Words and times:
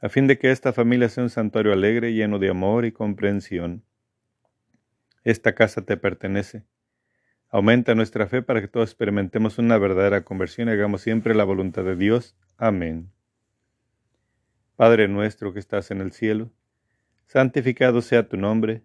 a 0.00 0.08
fin 0.08 0.26
de 0.26 0.38
que 0.38 0.50
esta 0.50 0.72
familia 0.72 1.08
sea 1.08 1.24
un 1.24 1.30
santuario 1.30 1.72
alegre, 1.72 2.12
lleno 2.12 2.38
de 2.38 2.50
amor 2.50 2.84
y 2.84 2.92
comprensión. 2.92 3.82
Esta 5.24 5.54
casa 5.54 5.82
te 5.84 5.96
pertenece. 5.96 6.64
Aumenta 7.50 7.94
nuestra 7.94 8.28
fe 8.28 8.42
para 8.42 8.60
que 8.60 8.68
todos 8.68 8.90
experimentemos 8.90 9.58
una 9.58 9.76
verdadera 9.78 10.24
conversión 10.24 10.68
y 10.68 10.72
hagamos 10.72 11.02
siempre 11.02 11.34
la 11.34 11.44
voluntad 11.44 11.82
de 11.82 11.96
Dios. 11.96 12.36
Amén. 12.56 13.10
Padre 14.76 15.08
nuestro 15.08 15.52
que 15.52 15.58
estás 15.58 15.90
en 15.90 16.00
el 16.00 16.12
cielo, 16.12 16.52
santificado 17.26 18.00
sea 18.00 18.28
tu 18.28 18.36
nombre, 18.36 18.84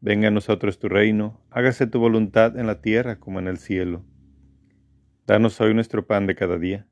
venga 0.00 0.28
a 0.28 0.30
nosotros 0.30 0.78
tu 0.78 0.88
reino, 0.88 1.44
hágase 1.50 1.88
tu 1.88 1.98
voluntad 1.98 2.56
en 2.56 2.68
la 2.68 2.80
tierra 2.80 3.18
como 3.18 3.40
en 3.40 3.48
el 3.48 3.58
cielo. 3.58 4.04
Danos 5.26 5.60
hoy 5.60 5.74
nuestro 5.74 6.06
pan 6.06 6.28
de 6.28 6.36
cada 6.36 6.58
día 6.58 6.86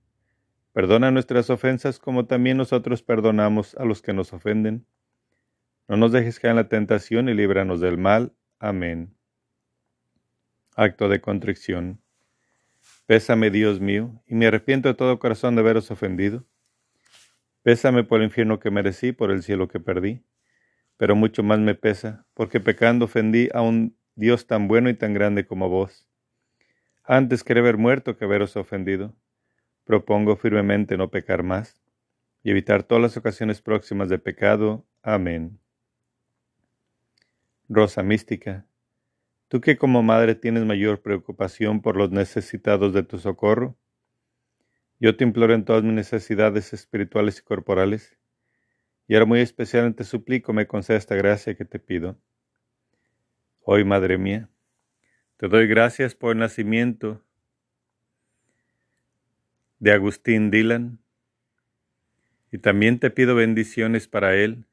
Perdona 0.74 1.12
nuestras 1.12 1.50
ofensas 1.50 2.00
como 2.00 2.26
también 2.26 2.56
nosotros 2.56 3.00
perdonamos 3.04 3.76
a 3.76 3.84
los 3.84 4.02
que 4.02 4.12
nos 4.12 4.32
ofenden. 4.32 4.84
No 5.86 5.96
nos 5.96 6.10
dejes 6.10 6.40
caer 6.40 6.50
en 6.50 6.56
la 6.56 6.68
tentación 6.68 7.28
y 7.28 7.34
líbranos 7.34 7.80
del 7.80 7.96
mal. 7.96 8.32
Amén. 8.58 9.14
Acto 10.74 11.08
de 11.08 11.20
contrición. 11.20 12.00
Pésame, 13.06 13.50
Dios 13.50 13.78
mío, 13.80 14.20
y 14.26 14.34
me 14.34 14.48
arrepiento 14.48 14.88
de 14.88 14.94
todo 14.94 15.20
corazón 15.20 15.54
de 15.54 15.60
haberos 15.60 15.92
ofendido. 15.92 16.44
Pésame 17.62 18.02
por 18.02 18.18
el 18.18 18.26
infierno 18.26 18.58
que 18.58 18.72
merecí, 18.72 19.12
por 19.12 19.30
el 19.30 19.44
cielo 19.44 19.68
que 19.68 19.78
perdí. 19.78 20.24
Pero 20.96 21.14
mucho 21.14 21.44
más 21.44 21.60
me 21.60 21.76
pesa, 21.76 22.26
porque 22.34 22.58
pecando 22.58 23.04
ofendí 23.04 23.48
a 23.54 23.62
un 23.62 23.96
Dios 24.16 24.48
tan 24.48 24.66
bueno 24.66 24.90
y 24.90 24.94
tan 24.94 25.14
grande 25.14 25.46
como 25.46 25.68
vos. 25.68 26.08
Antes 27.04 27.44
quería 27.44 27.62
haber 27.62 27.76
muerto 27.76 28.16
que 28.16 28.24
haberos 28.24 28.56
ofendido. 28.56 29.14
Propongo 29.84 30.36
firmemente 30.36 30.96
no 30.96 31.10
pecar 31.10 31.42
más 31.42 31.80
y 32.42 32.50
evitar 32.50 32.82
todas 32.82 33.02
las 33.02 33.16
ocasiones 33.16 33.60
próximas 33.60 34.08
de 34.08 34.18
pecado. 34.18 34.86
Amén. 35.02 35.58
Rosa 37.68 38.02
mística, 38.02 38.66
tú 39.48 39.60
que 39.60 39.76
como 39.76 40.02
madre 40.02 40.34
tienes 40.34 40.64
mayor 40.64 41.00
preocupación 41.00 41.82
por 41.82 41.96
los 41.96 42.10
necesitados 42.10 42.92
de 42.92 43.02
tu 43.02 43.18
socorro, 43.18 43.76
yo 45.00 45.16
te 45.16 45.24
imploro 45.24 45.54
en 45.54 45.64
todas 45.64 45.82
mis 45.82 45.94
necesidades 45.94 46.72
espirituales 46.72 47.38
y 47.38 47.42
corporales, 47.42 48.18
y 49.08 49.14
ahora 49.14 49.26
muy 49.26 49.40
especialmente 49.40 50.04
suplico 50.04 50.52
me 50.52 50.66
conceda 50.66 50.96
esta 50.96 51.14
gracia 51.14 51.54
que 51.54 51.64
te 51.64 51.78
pido. 51.78 52.18
Hoy, 53.60 53.84
Madre 53.84 54.18
mía, 54.18 54.48
te 55.36 55.48
doy 55.48 55.66
gracias 55.66 56.14
por 56.14 56.32
el 56.32 56.38
nacimiento 56.38 57.22
de 59.84 59.92
Agustín 59.92 60.50
Dylan. 60.50 60.98
Y 62.50 62.56
también 62.56 62.98
te 62.98 63.10
pido 63.10 63.34
bendiciones 63.34 64.08
para 64.08 64.34
él, 64.34 64.64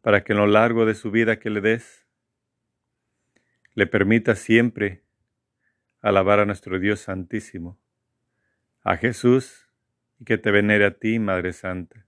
para 0.00 0.24
que 0.24 0.32
en 0.32 0.38
lo 0.38 0.46
largo 0.46 0.86
de 0.86 0.94
su 0.94 1.10
vida 1.10 1.38
que 1.38 1.50
le 1.50 1.60
des, 1.60 2.06
le 3.74 3.86
permita 3.86 4.34
siempre 4.34 5.02
alabar 6.00 6.40
a 6.40 6.46
nuestro 6.46 6.78
Dios 6.78 7.00
Santísimo, 7.00 7.78
a 8.82 8.96
Jesús, 8.96 9.68
y 10.18 10.24
que 10.24 10.38
te 10.38 10.52
venere 10.52 10.86
a 10.86 10.98
ti, 10.98 11.18
Madre 11.18 11.52
Santa, 11.52 12.06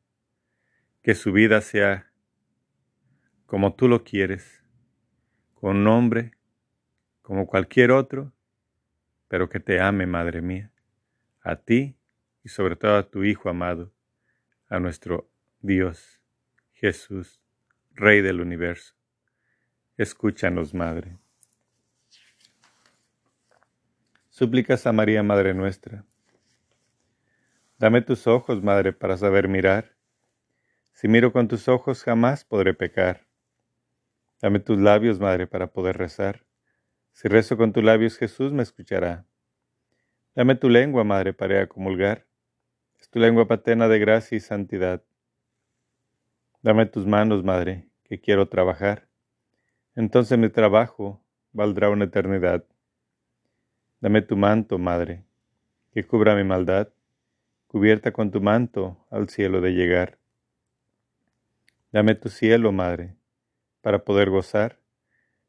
que 1.03 1.15
su 1.15 1.33
vida 1.33 1.61
sea 1.61 2.11
como 3.45 3.75
tú 3.75 3.89
lo 3.89 4.05
quieres, 4.05 4.65
con 5.53 5.85
nombre 5.85 6.33
como 7.21 7.47
cualquier 7.47 7.91
otro, 7.91 8.33
pero 9.29 9.51
que 9.51 9.61
te 9.61 9.83
ame, 9.83 10.07
Madre 10.07 10.41
mía 10.41 10.73
a 11.43 11.57
ti 11.57 11.97
y 12.43 12.49
sobre 12.49 12.77
todo 12.77 12.97
a 12.97 13.09
tu 13.09 13.25
Hijo 13.25 13.49
amado, 13.49 13.93
a 14.69 14.79
nuestro 14.79 15.31
Dios, 15.61 16.21
Jesús, 16.73 17.41
Rey 17.93 18.23
del 18.23 18.41
universo. 18.41 18.95
Escúchanos, 19.97 20.73
Madre. 20.73 21.19
Súplicas 24.31 24.87
a 24.87 24.93
María, 24.93 25.23
Madre 25.23 25.53
nuestra. 25.53 26.05
Dame 27.79 28.01
tus 28.01 28.27
ojos, 28.27 28.63
Madre, 28.63 28.93
para 28.93 29.17
saber 29.17 29.49
mirar. 29.49 29.95
Si 30.93 31.09
miro 31.09 31.33
con 31.33 31.49
tus 31.49 31.69
ojos 31.69 32.05
jamás 32.05 32.45
podré 32.45 32.75
pecar. 32.75 33.27
Dame 34.41 34.61
tus 34.61 34.79
labios, 34.79 35.21
Madre, 35.21 35.47
para 35.47 35.67
poder 35.67 35.99
rezar. 35.99 36.45
Si 37.13 37.29
rezo 37.29 37.57
con 37.59 37.73
tus 37.73 37.85
labios, 37.85 38.17
Jesús 38.17 38.53
me 38.53 38.63
escuchará. 38.63 39.27
Dame 40.35 40.55
tu 40.55 40.69
lengua, 40.69 41.03
Madre, 41.03 41.33
para 41.33 41.67
comulgar. 41.67 42.25
Es 43.01 43.11
tu 43.11 43.19
lengua 43.19 43.49
paterna 43.49 43.89
de 43.89 43.99
gracia 43.99 44.37
y 44.37 44.41
santidad. 44.41 45.03
Dame 46.63 46.87
tus 46.87 47.05
manos, 47.05 47.43
Madre, 47.43 47.89
que 48.05 48.21
quiero 48.21 48.49
trabajar. 48.49 49.09
Entonces 49.97 50.39
mi 50.39 50.49
trabajo 50.49 51.21
valdrá 51.53 51.91
una 51.91 52.05
eternidad. 52.05 52.65
Dame 54.01 54.23
tu 54.23 54.37
manto, 54.37 54.79
Madre, 54.79 55.25
que 55.93 56.05
cubra 56.05 56.37
mi 56.37 56.45
maldad, 56.45 56.89
cubierta 57.67 58.13
con 58.13 58.31
tu 58.31 58.41
manto 58.41 59.05
al 59.11 59.29
cielo 59.29 59.61
de 59.61 59.73
llegar. 59.73 60.19
Dame 61.91 62.15
tu 62.15 62.29
cielo, 62.29 62.71
Madre, 62.71 63.17
para 63.81 64.05
poder 64.05 64.31
gozar. 64.31 64.79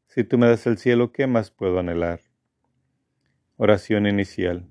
Si 0.07 0.23
tú 0.23 0.39
me 0.39 0.47
das 0.47 0.65
el 0.65 0.79
cielo, 0.79 1.11
¿qué 1.11 1.27
más 1.27 1.51
puedo 1.51 1.77
anhelar? 1.77 2.21
Oración 3.57 4.07
inicial. 4.07 4.70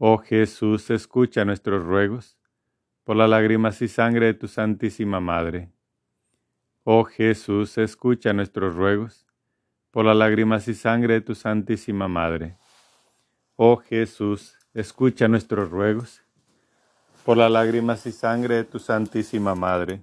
Oh 0.00 0.18
Jesús, 0.18 0.90
escucha 0.90 1.44
nuestros 1.44 1.84
ruegos 1.84 2.38
por 3.02 3.16
las 3.16 3.28
lágrimas 3.28 3.82
y 3.82 3.88
sangre 3.88 4.26
de 4.26 4.34
tu 4.34 4.46
Santísima 4.46 5.18
Madre. 5.18 5.72
Oh 6.84 7.02
Jesús, 7.02 7.76
escucha 7.78 8.32
nuestros 8.32 8.76
ruegos 8.76 9.26
por 9.90 10.04
las 10.04 10.16
lágrimas 10.16 10.68
y 10.68 10.74
sangre 10.74 11.14
de 11.14 11.20
tu 11.20 11.34
Santísima 11.34 12.06
Madre. 12.06 12.56
Oh 13.56 13.78
Jesús, 13.78 14.56
escucha 14.72 15.26
nuestros 15.26 15.68
ruegos, 15.68 16.22
por 17.24 17.36
las 17.36 17.50
lágrimas 17.50 18.06
y 18.06 18.12
sangre 18.12 18.54
de 18.54 18.64
tu 18.64 18.78
Santísima 18.78 19.56
Madre. 19.56 20.02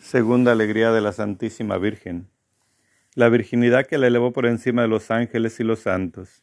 Segunda 0.00 0.50
alegría 0.50 0.90
de 0.90 1.00
la 1.00 1.12
Santísima 1.12 1.78
Virgen, 1.78 2.28
la 3.14 3.28
virginidad 3.28 3.86
que 3.86 3.96
la 3.96 4.08
elevó 4.08 4.32
por 4.32 4.46
encima 4.46 4.82
de 4.82 4.88
los 4.88 5.12
ángeles 5.12 5.60
y 5.60 5.62
los 5.62 5.78
santos. 5.78 6.42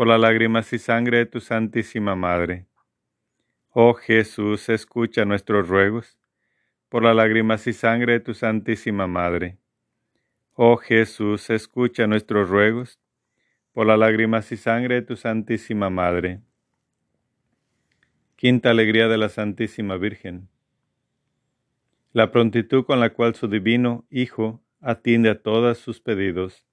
por 0.00 0.08
las 0.08 0.18
lágrimas 0.18 0.72
y 0.72 0.78
sangre 0.78 1.18
de 1.18 1.26
tu 1.26 1.40
Santísima 1.40 2.16
Madre. 2.16 2.64
Oh 3.68 3.92
Jesús, 3.92 4.70
escucha 4.70 5.26
nuestros 5.26 5.68
ruegos, 5.68 6.18
por 6.88 7.02
las 7.02 7.14
lágrimas 7.14 7.66
y 7.66 7.74
sangre 7.74 8.14
de 8.14 8.20
tu 8.20 8.32
Santísima 8.32 9.06
Madre. 9.06 9.58
Oh 10.54 10.78
Jesús, 10.78 11.50
escucha 11.50 12.06
nuestros 12.06 12.48
ruegos, 12.48 12.98
por 13.74 13.86
las 13.86 13.98
lágrimas 13.98 14.50
y 14.52 14.56
sangre 14.56 14.94
de 14.94 15.02
tu 15.02 15.16
Santísima 15.16 15.90
Madre. 15.90 16.40
Quinta 18.36 18.70
alegría 18.70 19.06
de 19.06 19.18
la 19.18 19.28
Santísima 19.28 19.98
Virgen. 19.98 20.48
La 22.14 22.32
prontitud 22.32 22.86
con 22.86 23.00
la 23.00 23.10
cual 23.10 23.34
su 23.34 23.48
divino 23.48 24.06
Hijo 24.08 24.62
atiende 24.80 25.28
a 25.28 25.42
todos 25.42 25.76
sus 25.76 26.00
pedidos. 26.00 26.64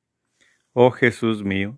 Oh 0.72 0.92
Jesús 0.92 1.44
mío, 1.44 1.78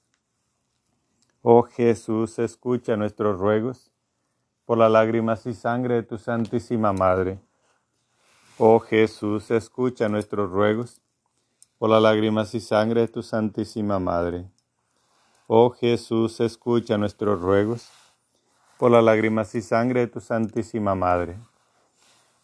Oh 1.43 1.63
Jesús, 1.63 2.37
escucha 2.37 2.95
nuestros 2.95 3.39
ruegos 3.39 3.91
por 4.63 4.77
las 4.77 4.91
lágrimas 4.91 5.47
y 5.47 5.55
sangre 5.55 5.95
de 5.95 6.03
tu 6.03 6.19
Santísima 6.19 6.93
Madre. 6.93 7.39
Oh 8.59 8.79
Jesús, 8.79 9.49
escucha 9.49 10.07
nuestros 10.07 10.51
ruegos 10.51 11.01
por 11.79 11.89
las 11.89 11.99
lágrimas 11.99 12.53
y 12.53 12.59
sangre 12.59 13.01
de 13.01 13.07
tu 13.07 13.23
Santísima 13.23 13.97
Madre. 13.97 14.45
Oh 15.47 15.71
Jesús, 15.71 16.39
escucha 16.39 16.99
nuestros 16.99 17.41
ruegos 17.41 17.89
por 18.77 18.91
las 18.91 19.03
lágrimas 19.03 19.55
y 19.55 19.63
sangre 19.63 20.01
de 20.01 20.07
tu 20.07 20.21
Santísima 20.21 20.93
Madre. 20.93 21.39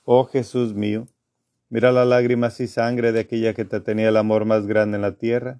Oh 0.05 0.25
Jesús 0.25 0.73
mío, 0.73 1.05
Mira 1.69 1.91
las 1.91 2.07
lágrimas 2.07 2.59
y 2.61 2.67
sangre 2.67 3.11
de 3.11 3.19
aquella 3.19 3.53
que 3.53 3.65
te 3.65 3.81
tenía 3.81 4.09
el 4.09 4.17
amor 4.17 4.45
más 4.45 4.65
grande 4.65 4.95
en 4.95 5.01
la 5.01 5.17
tierra 5.17 5.59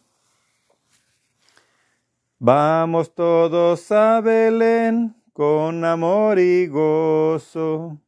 Vamos 2.43 3.13
todos 3.13 3.91
a 3.91 4.19
Belén 4.19 5.15
con 5.31 5.85
amor 5.85 6.39
y 6.39 6.65
gozo. 6.65 8.01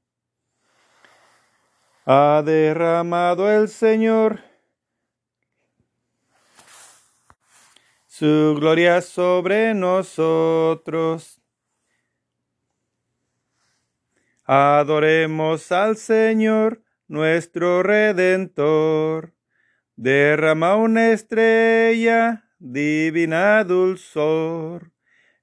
Ha 2.08 2.42
derramado 2.44 3.52
el 3.52 3.70
Señor 3.70 4.40
su 8.08 8.56
gloria 8.60 9.04
sobre 9.04 9.76
nosotros. 9.76 11.40
Adoremos 14.46 15.72
al 15.72 15.96
Señor, 15.96 16.82
nuestro 17.08 17.84
Redentor. 17.84 19.36
Derrama 19.96 20.76
una 20.76 21.12
estrella 21.12 22.43
divina 22.64 23.62
dulzor, 23.66 24.90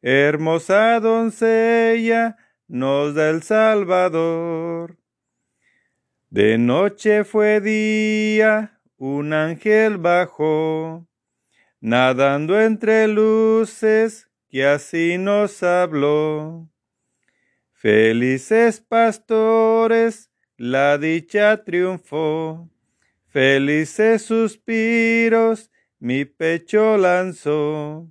hermosa 0.00 0.99
doncella, 1.00 2.39
nos 2.67 3.15
da 3.15 3.29
el 3.29 3.43
Salvador. 3.43 4.97
De 6.31 6.57
noche 6.57 7.25
fue 7.25 7.61
día, 7.61 8.81
un 8.97 9.35
ángel 9.35 9.99
bajó, 9.99 11.07
nadando 11.79 12.59
entre 12.59 13.07
luces, 13.07 14.31
que 14.49 14.65
así 14.65 15.19
nos 15.19 15.62
habló. 15.62 16.71
Felices 17.73 18.81
pastores, 18.81 20.31
la 20.57 20.97
dicha 20.97 21.65
triunfó, 21.65 22.71
felices 23.29 24.23
suspiros, 24.23 25.71
mi 26.00 26.25
pecho 26.25 26.97
lanzó. 26.97 28.09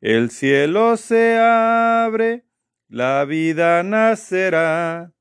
El 0.00 0.30
cielo 0.30 0.96
se 0.96 1.36
abre, 1.36 2.44
la 2.88 3.24
vida 3.24 3.82
nacerá, 3.82 5.12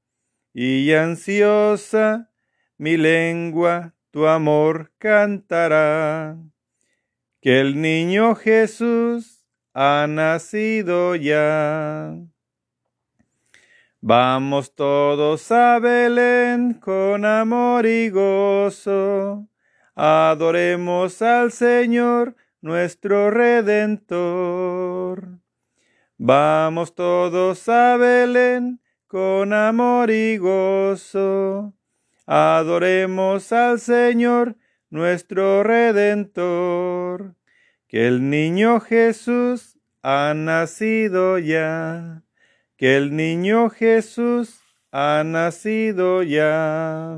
y 0.54 0.94
ansiosa 0.94 2.32
mi 2.78 2.96
lengua 2.96 3.96
tu 4.12 4.28
amor 4.28 4.94
cantará. 5.00 6.38
Que 7.42 7.60
el 7.60 7.82
niño 7.82 8.36
Jesús 8.36 9.44
ha 9.74 10.06
nacido 10.08 11.16
ya. 11.16 12.16
Vamos 14.02 14.76
todos 14.76 15.52
a 15.52 15.80
Belén 15.80 16.76
con 16.76 17.26
amor 17.26 17.88
y 17.88 18.10
gozo 18.10 19.50
Adoremos 20.00 21.24
al 21.24 21.52
Señor, 21.52 22.36
nuestro 22.62 23.32
Redentor. 23.32 24.60
Vamos 26.20 26.94
todos 26.94 27.68
a 27.68 27.98
Belén 27.98 28.80
con 29.08 29.54
amor 29.54 30.12
y 30.12 30.38
gozo. 30.38 31.74
Adoremos 32.28 33.52
al 33.52 33.80
Señor, 33.80 34.56
nuestro 34.92 35.64
Redentor. 35.64 37.34
Que 37.88 38.08
el 38.08 38.30
niño 38.30 38.80
Jesús 38.80 39.80
ha 40.04 40.34
nacido 40.36 41.40
ya. 41.40 42.22
Que 42.76 42.98
el 42.98 43.16
niño 43.16 43.72
Jesús 43.72 44.62
ha 44.92 45.24
nacido 45.26 46.22
ya. 46.22 47.18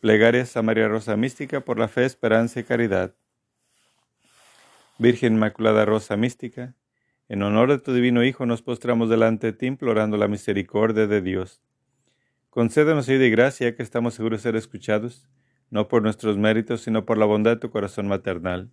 Plegarias 0.00 0.54
a 0.58 0.62
María 0.62 0.88
Rosa 0.88 1.16
Mística 1.16 1.62
por 1.62 1.78
la 1.78 1.88
fe, 1.88 2.04
esperanza 2.04 2.60
y 2.60 2.64
caridad. 2.64 3.14
Virgen 4.98 5.34
Inmaculada 5.34 5.86
Rosa 5.86 6.18
Mística, 6.18 6.74
en 7.30 7.42
honor 7.42 7.70
de 7.70 7.78
tu 7.78 7.94
divino 7.94 8.22
Hijo 8.22 8.44
nos 8.44 8.60
postramos 8.60 9.08
delante 9.08 9.46
de 9.46 9.52
ti 9.54 9.64
implorando 9.64 10.18
la 10.18 10.28
misericordia 10.28 11.06
de 11.06 11.22
Dios. 11.22 11.62
Concédenos 12.50 13.08
hoy 13.08 13.16
de 13.16 13.30
gracia 13.30 13.74
que 13.74 13.82
estamos 13.82 14.12
seguros 14.12 14.40
de 14.40 14.50
ser 14.50 14.56
escuchados, 14.56 15.26
no 15.70 15.88
por 15.88 16.02
nuestros 16.02 16.36
méritos, 16.36 16.82
sino 16.82 17.06
por 17.06 17.16
la 17.16 17.24
bondad 17.24 17.52
de 17.52 17.60
tu 17.60 17.70
corazón 17.70 18.06
maternal. 18.06 18.70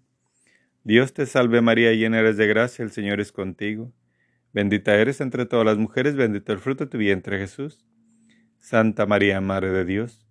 Dios 0.84 1.14
te 1.14 1.26
salve 1.26 1.62
María, 1.62 1.94
llena 1.94 2.20
eres 2.20 2.36
de 2.36 2.48
gracia, 2.48 2.84
el 2.84 2.92
Señor 2.92 3.22
es 3.22 3.32
contigo. 3.32 3.94
Bendita 4.52 4.94
eres 4.96 5.22
entre 5.22 5.46
todas 5.46 5.66
las 5.66 5.78
mujeres, 5.78 6.18
bendito 6.18 6.52
el 6.52 6.60
fruto 6.60 6.84
de 6.84 6.92
tu 6.92 6.98
vientre 6.98 7.38
Jesús. 7.38 7.86
Santa 8.60 9.06
María, 9.06 9.40
Madre 9.40 9.70
de 9.70 9.86
Dios 9.86 10.24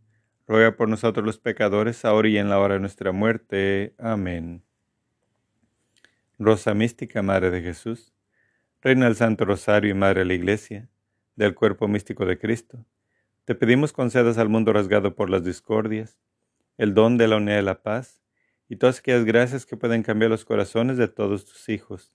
ruega 0.52 0.76
por 0.76 0.86
nosotros 0.86 1.24
los 1.24 1.38
pecadores, 1.38 2.04
ahora 2.04 2.28
y 2.28 2.36
en 2.36 2.50
la 2.50 2.58
hora 2.58 2.74
de 2.74 2.80
nuestra 2.80 3.10
muerte. 3.10 3.94
Amén. 3.96 4.62
Rosa 6.38 6.74
mística, 6.74 7.22
Madre 7.22 7.50
de 7.50 7.62
Jesús, 7.62 8.12
Reina 8.82 9.06
del 9.06 9.16
Santo 9.16 9.46
Rosario 9.46 9.90
y 9.90 9.94
Madre 9.94 10.20
de 10.20 10.26
la 10.26 10.34
Iglesia, 10.34 10.90
del 11.36 11.54
cuerpo 11.54 11.88
místico 11.88 12.26
de 12.26 12.38
Cristo, 12.38 12.84
te 13.46 13.54
pedimos 13.54 13.94
concedas 13.94 14.36
al 14.36 14.50
mundo 14.50 14.74
rasgado 14.74 15.14
por 15.14 15.30
las 15.30 15.42
discordias, 15.42 16.18
el 16.76 16.92
don 16.92 17.16
de 17.16 17.28
la 17.28 17.38
unidad 17.38 17.60
y 17.60 17.62
la 17.62 17.82
paz, 17.82 18.20
y 18.68 18.76
todas 18.76 18.98
aquellas 18.98 19.24
gracias 19.24 19.64
que 19.64 19.78
pueden 19.78 20.02
cambiar 20.02 20.30
los 20.30 20.44
corazones 20.44 20.98
de 20.98 21.08
todos 21.08 21.46
tus 21.46 21.70
hijos. 21.70 22.12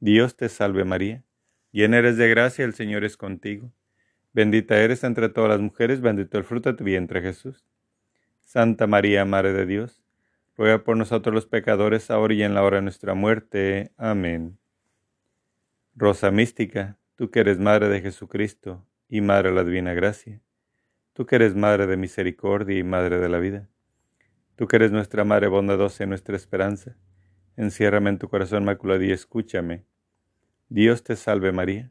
Dios 0.00 0.36
te 0.36 0.50
salve 0.50 0.84
María, 0.84 1.24
llena 1.72 1.96
eres 1.96 2.18
de 2.18 2.28
gracia, 2.28 2.66
el 2.66 2.74
Señor 2.74 3.04
es 3.04 3.16
contigo. 3.16 3.72
Bendita 4.38 4.78
eres 4.78 5.02
entre 5.02 5.28
todas 5.28 5.50
las 5.50 5.58
mujeres, 5.58 6.00
bendito 6.00 6.38
el 6.38 6.44
fruto 6.44 6.70
de 6.70 6.78
tu 6.78 6.84
vientre 6.84 7.20
Jesús. 7.20 7.66
Santa 8.44 8.86
María, 8.86 9.24
Madre 9.24 9.52
de 9.52 9.66
Dios, 9.66 10.00
ruega 10.56 10.84
por 10.84 10.96
nosotros 10.96 11.34
los 11.34 11.46
pecadores, 11.46 12.08
ahora 12.08 12.34
y 12.34 12.44
en 12.44 12.54
la 12.54 12.62
hora 12.62 12.76
de 12.76 12.82
nuestra 12.82 13.14
muerte. 13.14 13.90
Amén. 13.96 14.56
Rosa 15.96 16.30
mística, 16.30 16.98
tú 17.16 17.32
que 17.32 17.40
eres 17.40 17.58
Madre 17.58 17.88
de 17.88 18.00
Jesucristo 18.00 18.86
y 19.08 19.22
Madre 19.22 19.48
de 19.48 19.56
la 19.56 19.64
Divina 19.64 19.92
Gracia, 19.92 20.40
tú 21.14 21.26
que 21.26 21.34
eres 21.34 21.56
Madre 21.56 21.88
de 21.88 21.96
Misericordia 21.96 22.78
y 22.78 22.84
Madre 22.84 23.18
de 23.18 23.28
la 23.28 23.40
vida, 23.40 23.68
tú 24.54 24.68
que 24.68 24.76
eres 24.76 24.92
nuestra 24.92 25.24
Madre 25.24 25.48
bondadosa 25.48 26.04
y 26.04 26.06
nuestra 26.06 26.36
esperanza, 26.36 26.96
enciérrame 27.56 28.10
en 28.10 28.18
tu 28.18 28.28
corazón 28.28 28.64
maculado 28.64 29.02
y 29.02 29.10
escúchame. 29.10 29.84
Dios 30.68 31.02
te 31.02 31.16
salve 31.16 31.50
María, 31.50 31.90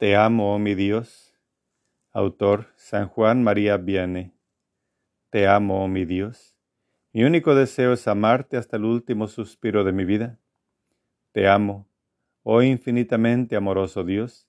Te 0.00 0.16
amo, 0.16 0.54
oh 0.54 0.58
mi 0.58 0.74
Dios. 0.74 1.34
Autor 2.10 2.68
San 2.74 3.06
Juan 3.06 3.44
María 3.44 3.76
Vianney. 3.76 4.32
Te 5.28 5.46
amo, 5.46 5.84
oh 5.84 5.88
mi 5.88 6.06
Dios. 6.06 6.56
Mi 7.12 7.24
único 7.24 7.54
deseo 7.54 7.92
es 7.92 8.08
amarte 8.08 8.56
hasta 8.56 8.78
el 8.78 8.86
último 8.86 9.28
suspiro 9.28 9.84
de 9.84 9.92
mi 9.92 10.06
vida. 10.06 10.38
Te 11.32 11.48
amo, 11.48 11.86
oh 12.44 12.62
infinitamente 12.62 13.56
amoroso 13.56 14.02
Dios 14.02 14.48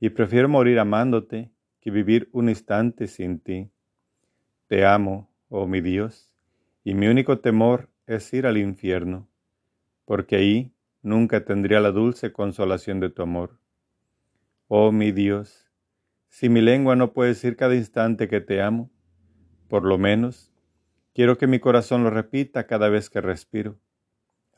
y 0.00 0.10
prefiero 0.10 0.48
morir 0.48 0.80
amándote 0.80 1.52
que 1.80 1.92
vivir 1.92 2.28
un 2.32 2.48
instante 2.48 3.06
sin 3.06 3.38
ti. 3.38 3.70
Te 4.66 4.84
amo, 4.84 5.30
oh 5.48 5.68
mi 5.68 5.80
Dios, 5.80 6.34
y 6.82 6.94
mi 6.94 7.06
único 7.06 7.38
temor 7.38 7.88
es 8.08 8.34
ir 8.34 8.48
al 8.48 8.58
infierno, 8.58 9.28
porque 10.04 10.34
ahí 10.34 10.72
nunca 11.02 11.44
tendría 11.44 11.78
la 11.78 11.92
dulce 11.92 12.32
consolación 12.32 12.98
de 12.98 13.10
tu 13.10 13.22
amor. 13.22 13.60
Oh 14.70 14.92
mi 14.92 15.12
Dios, 15.12 15.66
si 16.28 16.50
mi 16.50 16.60
lengua 16.60 16.94
no 16.94 17.14
puede 17.14 17.30
decir 17.30 17.56
cada 17.56 17.74
instante 17.74 18.28
que 18.28 18.42
te 18.42 18.60
amo, 18.60 18.90
por 19.68 19.84
lo 19.84 19.98
menos 19.98 20.52
quiero 21.14 21.38
que 21.38 21.46
mi 21.46 21.60
corazón 21.60 22.04
lo 22.04 22.10
repita 22.10 22.66
cada 22.66 22.88
vez 22.90 23.10
que 23.10 23.20
respiro. 23.22 23.78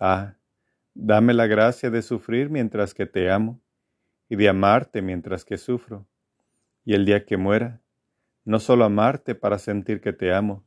Ah, 0.00 0.36
dame 0.94 1.34
la 1.34 1.46
gracia 1.46 1.90
de 1.90 2.02
sufrir 2.02 2.50
mientras 2.50 2.94
que 2.94 3.06
te 3.06 3.30
amo 3.30 3.60
y 4.28 4.36
de 4.36 4.48
amarte 4.48 5.02
mientras 5.02 5.44
que 5.44 5.58
sufro. 5.58 6.08
Y 6.84 6.94
el 6.94 7.06
día 7.06 7.26
que 7.26 7.36
muera, 7.36 7.82
no 8.44 8.60
solo 8.60 8.84
amarte 8.84 9.34
para 9.34 9.58
sentir 9.58 10.00
que 10.00 10.12
te 10.12 10.32
amo, 10.34 10.64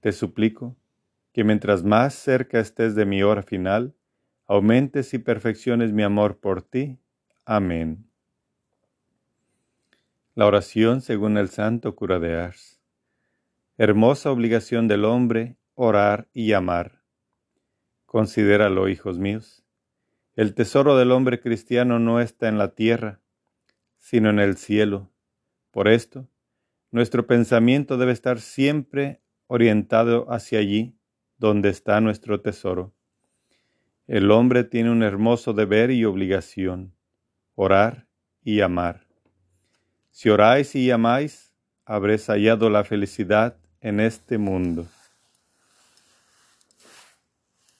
te 0.00 0.12
suplico 0.12 0.76
que 1.32 1.44
mientras 1.44 1.84
más 1.84 2.14
cerca 2.14 2.60
estés 2.60 2.94
de 2.94 3.06
mi 3.06 3.22
hora 3.22 3.42
final, 3.42 3.94
aumentes 4.46 5.14
y 5.14 5.18
perfecciones 5.18 5.92
mi 5.92 6.02
amor 6.04 6.38
por 6.40 6.62
ti. 6.62 7.00
Amén. 7.44 8.11
La 10.34 10.46
oración 10.46 11.00
según 11.00 11.36
el 11.36 11.48
Santo 11.48 11.94
Cura 11.94 12.18
de 12.18 12.36
Ars. 12.36 12.80
Hermosa 13.78 14.30
obligación 14.30 14.88
del 14.88 15.04
hombre, 15.04 15.56
orar 15.74 16.28
y 16.32 16.52
amar. 16.52 17.02
Considéralo, 18.06 18.88
hijos 18.88 19.18
míos 19.18 19.62
el 20.34 20.54
tesoro 20.54 20.96
del 20.96 21.12
hombre 21.12 21.40
cristiano 21.40 21.98
no 21.98 22.18
está 22.18 22.48
en 22.48 22.56
la 22.56 22.74
tierra, 22.74 23.20
sino 23.98 24.30
en 24.30 24.38
el 24.38 24.56
cielo. 24.56 25.10
Por 25.70 25.88
esto, 25.88 26.26
nuestro 26.90 27.26
pensamiento 27.26 27.98
debe 27.98 28.12
estar 28.12 28.40
siempre 28.40 29.20
orientado 29.46 30.32
hacia 30.32 30.58
allí, 30.58 30.96
donde 31.36 31.68
está 31.68 32.00
nuestro 32.00 32.40
tesoro. 32.40 32.94
El 34.06 34.30
hombre 34.30 34.64
tiene 34.64 34.90
un 34.90 35.02
hermoso 35.02 35.52
deber 35.52 35.90
y 35.90 36.06
obligación, 36.06 36.94
orar 37.54 38.06
y 38.42 38.62
amar. 38.62 39.01
Si 40.12 40.28
oráis 40.28 40.74
y 40.74 40.90
amáis, 40.90 41.54
habréis 41.86 42.26
hallado 42.26 42.68
la 42.68 42.84
felicidad 42.84 43.56
en 43.80 43.98
este 43.98 44.36
mundo. 44.36 44.86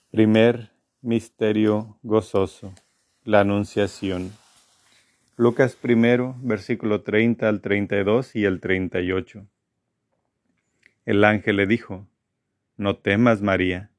Primer 0.09 0.71
Misterio 1.01 1.99
gozoso. 2.01 2.73
La 3.23 3.41
Anunciación. 3.41 4.33
Lucas 5.37 5.75
primero, 5.75 6.35
versículo 6.39 7.01
30 7.01 7.47
al 7.47 7.61
32 7.61 8.35
y 8.35 8.45
el 8.45 8.59
38. 8.59 9.45
El 11.05 11.23
ángel 11.23 11.57
le 11.57 11.67
dijo, 11.67 12.07
No 12.77 12.97
temas, 12.97 13.41
María, 13.41 13.91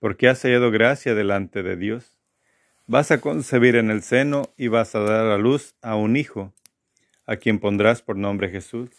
porque 0.00 0.28
has 0.28 0.40
hallado 0.42 0.70
gracia 0.70 1.14
delante 1.14 1.62
de 1.62 1.76
Dios. 1.76 2.16
Vas 2.86 3.10
a 3.10 3.20
concebir 3.20 3.76
en 3.76 3.90
el 3.90 4.02
seno 4.02 4.54
y 4.56 4.68
vas 4.68 4.94
a 4.94 5.00
dar 5.00 5.26
a 5.26 5.36
luz 5.36 5.74
a 5.82 5.96
un 5.96 6.16
hijo, 6.16 6.54
a 7.28 7.36
quien 7.36 7.60
pondrás 7.60 8.02
por 8.02 8.16
nombre 8.16 8.50
Jesús. 8.50 8.90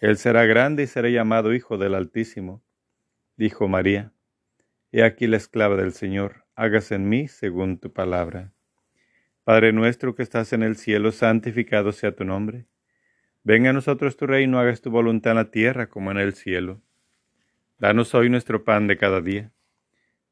Él 0.00 0.18
será 0.18 0.44
grande 0.44 0.82
y 0.82 0.86
será 0.86 1.08
llamado 1.08 1.54
Hijo 1.54 1.78
del 1.78 1.94
Altísimo. 1.94 2.62
Dijo 3.38 3.66
María, 3.66 4.12
He 4.92 5.02
aquí 5.02 5.26
la 5.26 5.38
esclava 5.38 5.76
del 5.76 5.94
Señor 5.94 6.44
hágase 6.56 6.94
en 6.94 7.08
mí 7.08 7.28
según 7.28 7.78
tu 7.78 7.92
palabra. 7.92 8.52
Padre 9.44 9.72
nuestro 9.72 10.14
que 10.14 10.22
estás 10.22 10.52
en 10.52 10.62
el 10.62 10.76
cielo, 10.76 11.12
santificado 11.12 11.92
sea 11.92 12.14
tu 12.14 12.24
nombre. 12.24 12.66
Venga 13.42 13.70
a 13.70 13.72
nosotros 13.72 14.16
tu 14.16 14.26
reino, 14.26 14.58
hagas 14.58 14.80
tu 14.80 14.90
voluntad 14.90 15.32
en 15.32 15.36
la 15.36 15.50
tierra 15.50 15.88
como 15.88 16.10
en 16.10 16.18
el 16.18 16.34
cielo. 16.34 16.80
Danos 17.78 18.14
hoy 18.14 18.30
nuestro 18.30 18.64
pan 18.64 18.86
de 18.86 18.96
cada 18.96 19.20
día. 19.20 19.52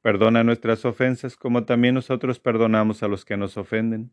Perdona 0.00 0.44
nuestras 0.44 0.84
ofensas 0.84 1.36
como 1.36 1.64
también 1.64 1.94
nosotros 1.94 2.40
perdonamos 2.40 3.02
a 3.02 3.08
los 3.08 3.24
que 3.24 3.36
nos 3.36 3.56
ofenden. 3.56 4.12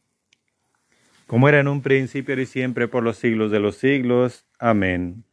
como 1.31 1.47
era 1.47 1.61
en 1.61 1.69
un 1.69 1.81
principio 1.81 2.37
y 2.37 2.45
siempre 2.45 2.89
por 2.89 3.03
los 3.03 3.15
siglos 3.15 3.51
de 3.51 3.61
los 3.61 3.77
siglos. 3.77 4.45
Amén. 4.59 5.23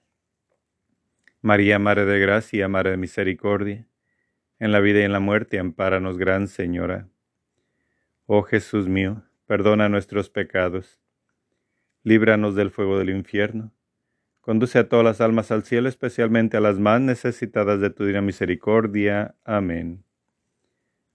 María, 1.42 1.80
Madre 1.80 2.04
de 2.04 2.20
Gracia, 2.20 2.68
Madre 2.68 2.92
de 2.92 2.96
Misericordia, 2.98 3.84
en 4.60 4.70
la 4.70 4.78
vida 4.78 5.00
y 5.00 5.02
en 5.02 5.10
la 5.10 5.18
muerte, 5.18 5.58
ampáranos, 5.58 6.16
Gran 6.16 6.46
Señora. 6.46 7.08
Oh 8.26 8.44
Jesús 8.44 8.86
mío, 8.86 9.24
perdona 9.46 9.88
nuestros 9.88 10.30
pecados, 10.30 11.00
líbranos 12.04 12.54
del 12.54 12.70
fuego 12.70 12.96
del 12.96 13.10
infierno 13.10 13.72
Conduce 14.40 14.78
a 14.78 14.88
todas 14.88 15.04
las 15.04 15.20
almas 15.20 15.50
al 15.50 15.64
cielo, 15.64 15.88
especialmente 15.88 16.56
a 16.56 16.60
las 16.60 16.78
más 16.78 17.00
necesitadas 17.00 17.80
de 17.80 17.90
tu 17.90 18.04
divina 18.04 18.22
misericordia. 18.22 19.34
Amén. 19.44 20.04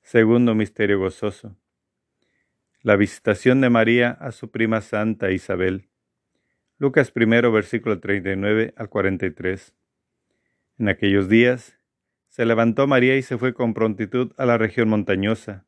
Segundo 0.02 0.54
misterio 0.54 1.00
gozoso. 1.00 1.56
La 2.84 2.98
visitación 2.98 3.62
de 3.62 3.70
María 3.70 4.12
a 4.12 4.34
su 4.34 4.52
prima 4.52 4.82
santa 4.82 5.32
Isabel. 5.32 5.88
Lucas 6.80 7.12
primero, 7.12 7.50
versículo 7.50 8.02
39 8.02 8.74
al 8.76 8.90
43. 8.90 9.74
En 10.80 10.90
aquellos 10.90 11.30
días 11.30 11.80
se 12.28 12.46
levantó 12.46 12.86
María 12.86 13.16
y 13.16 13.22
se 13.22 13.38
fue 13.38 13.54
con 13.54 13.74
prontitud 13.74 14.34
a 14.36 14.46
la 14.46 14.58
región 14.58 14.90
montañosa, 14.90 15.66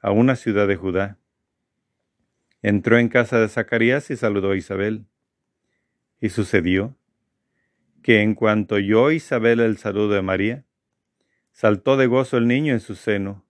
a 0.00 0.12
una 0.12 0.34
ciudad 0.34 0.66
de 0.66 0.76
Judá. 0.76 1.18
Entró 2.62 2.96
en 2.96 3.10
casa 3.10 3.38
de 3.38 3.48
Zacarías 3.50 4.10
y 4.10 4.16
saludó 4.16 4.52
a 4.52 4.56
Isabel. 4.56 5.04
Y 6.22 6.30
sucedió 6.30 6.96
que 8.02 8.22
en 8.22 8.34
cuanto 8.34 8.76
oyó 8.76 9.10
Isabel 9.10 9.60
el 9.60 9.76
saludo 9.76 10.14
de 10.14 10.22
María, 10.22 10.64
saltó 11.52 11.98
de 11.98 12.06
gozo 12.06 12.38
el 12.38 12.48
niño 12.48 12.72
en 12.72 12.80
su 12.80 12.94
seno, 12.94 13.44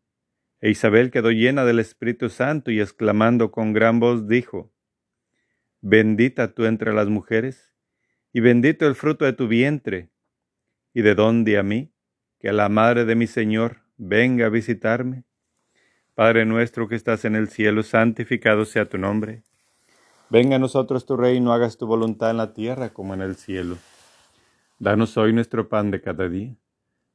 e 0.60 0.70
Isabel 0.70 1.10
quedó 1.10 1.30
llena 1.30 1.64
del 1.64 1.78
Espíritu 1.78 2.28
Santo 2.28 2.70
y 2.70 2.80
exclamando 2.80 3.50
con 3.50 3.72
gran 3.72 4.00
voz 4.00 4.28
dijo, 4.28 4.72
Bendita 5.80 6.54
tú 6.54 6.66
entre 6.66 6.92
las 6.92 7.08
mujeres, 7.08 7.74
y 8.32 8.40
bendito 8.40 8.86
el 8.86 8.94
fruto 8.94 9.24
de 9.24 9.32
tu 9.32 9.48
vientre, 9.48 10.10
y 10.92 11.02
de 11.02 11.14
dónde 11.14 11.58
a 11.58 11.62
mí, 11.62 11.92
que 12.38 12.50
a 12.50 12.52
la 12.52 12.68
madre 12.68 13.04
de 13.04 13.14
mi 13.14 13.26
Señor 13.26 13.78
venga 13.96 14.46
a 14.46 14.50
visitarme. 14.50 15.24
Padre 16.14 16.44
nuestro 16.44 16.88
que 16.88 16.96
estás 16.96 17.24
en 17.24 17.34
el 17.36 17.48
cielo, 17.48 17.82
santificado 17.82 18.64
sea 18.64 18.84
tu 18.84 18.98
nombre 18.98 19.42
Venga 20.30 20.56
a 20.56 20.58
nosotros 20.60 21.06
tu 21.06 21.16
reino, 21.16 21.52
hagas 21.52 21.76
tu 21.76 21.88
voluntad 21.88 22.30
en 22.30 22.36
la 22.36 22.52
tierra 22.54 22.90
como 22.90 23.14
en 23.14 23.20
el 23.20 23.34
cielo. 23.34 23.78
Danos 24.78 25.16
hoy 25.16 25.32
nuestro 25.32 25.68
pan 25.68 25.90
de 25.90 26.00
cada 26.00 26.28
día. 26.28 26.54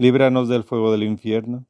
líbranos 0.00 0.48
del 0.48 0.64
fuego 0.64 0.90
del 0.90 1.02
infierno 1.02 1.66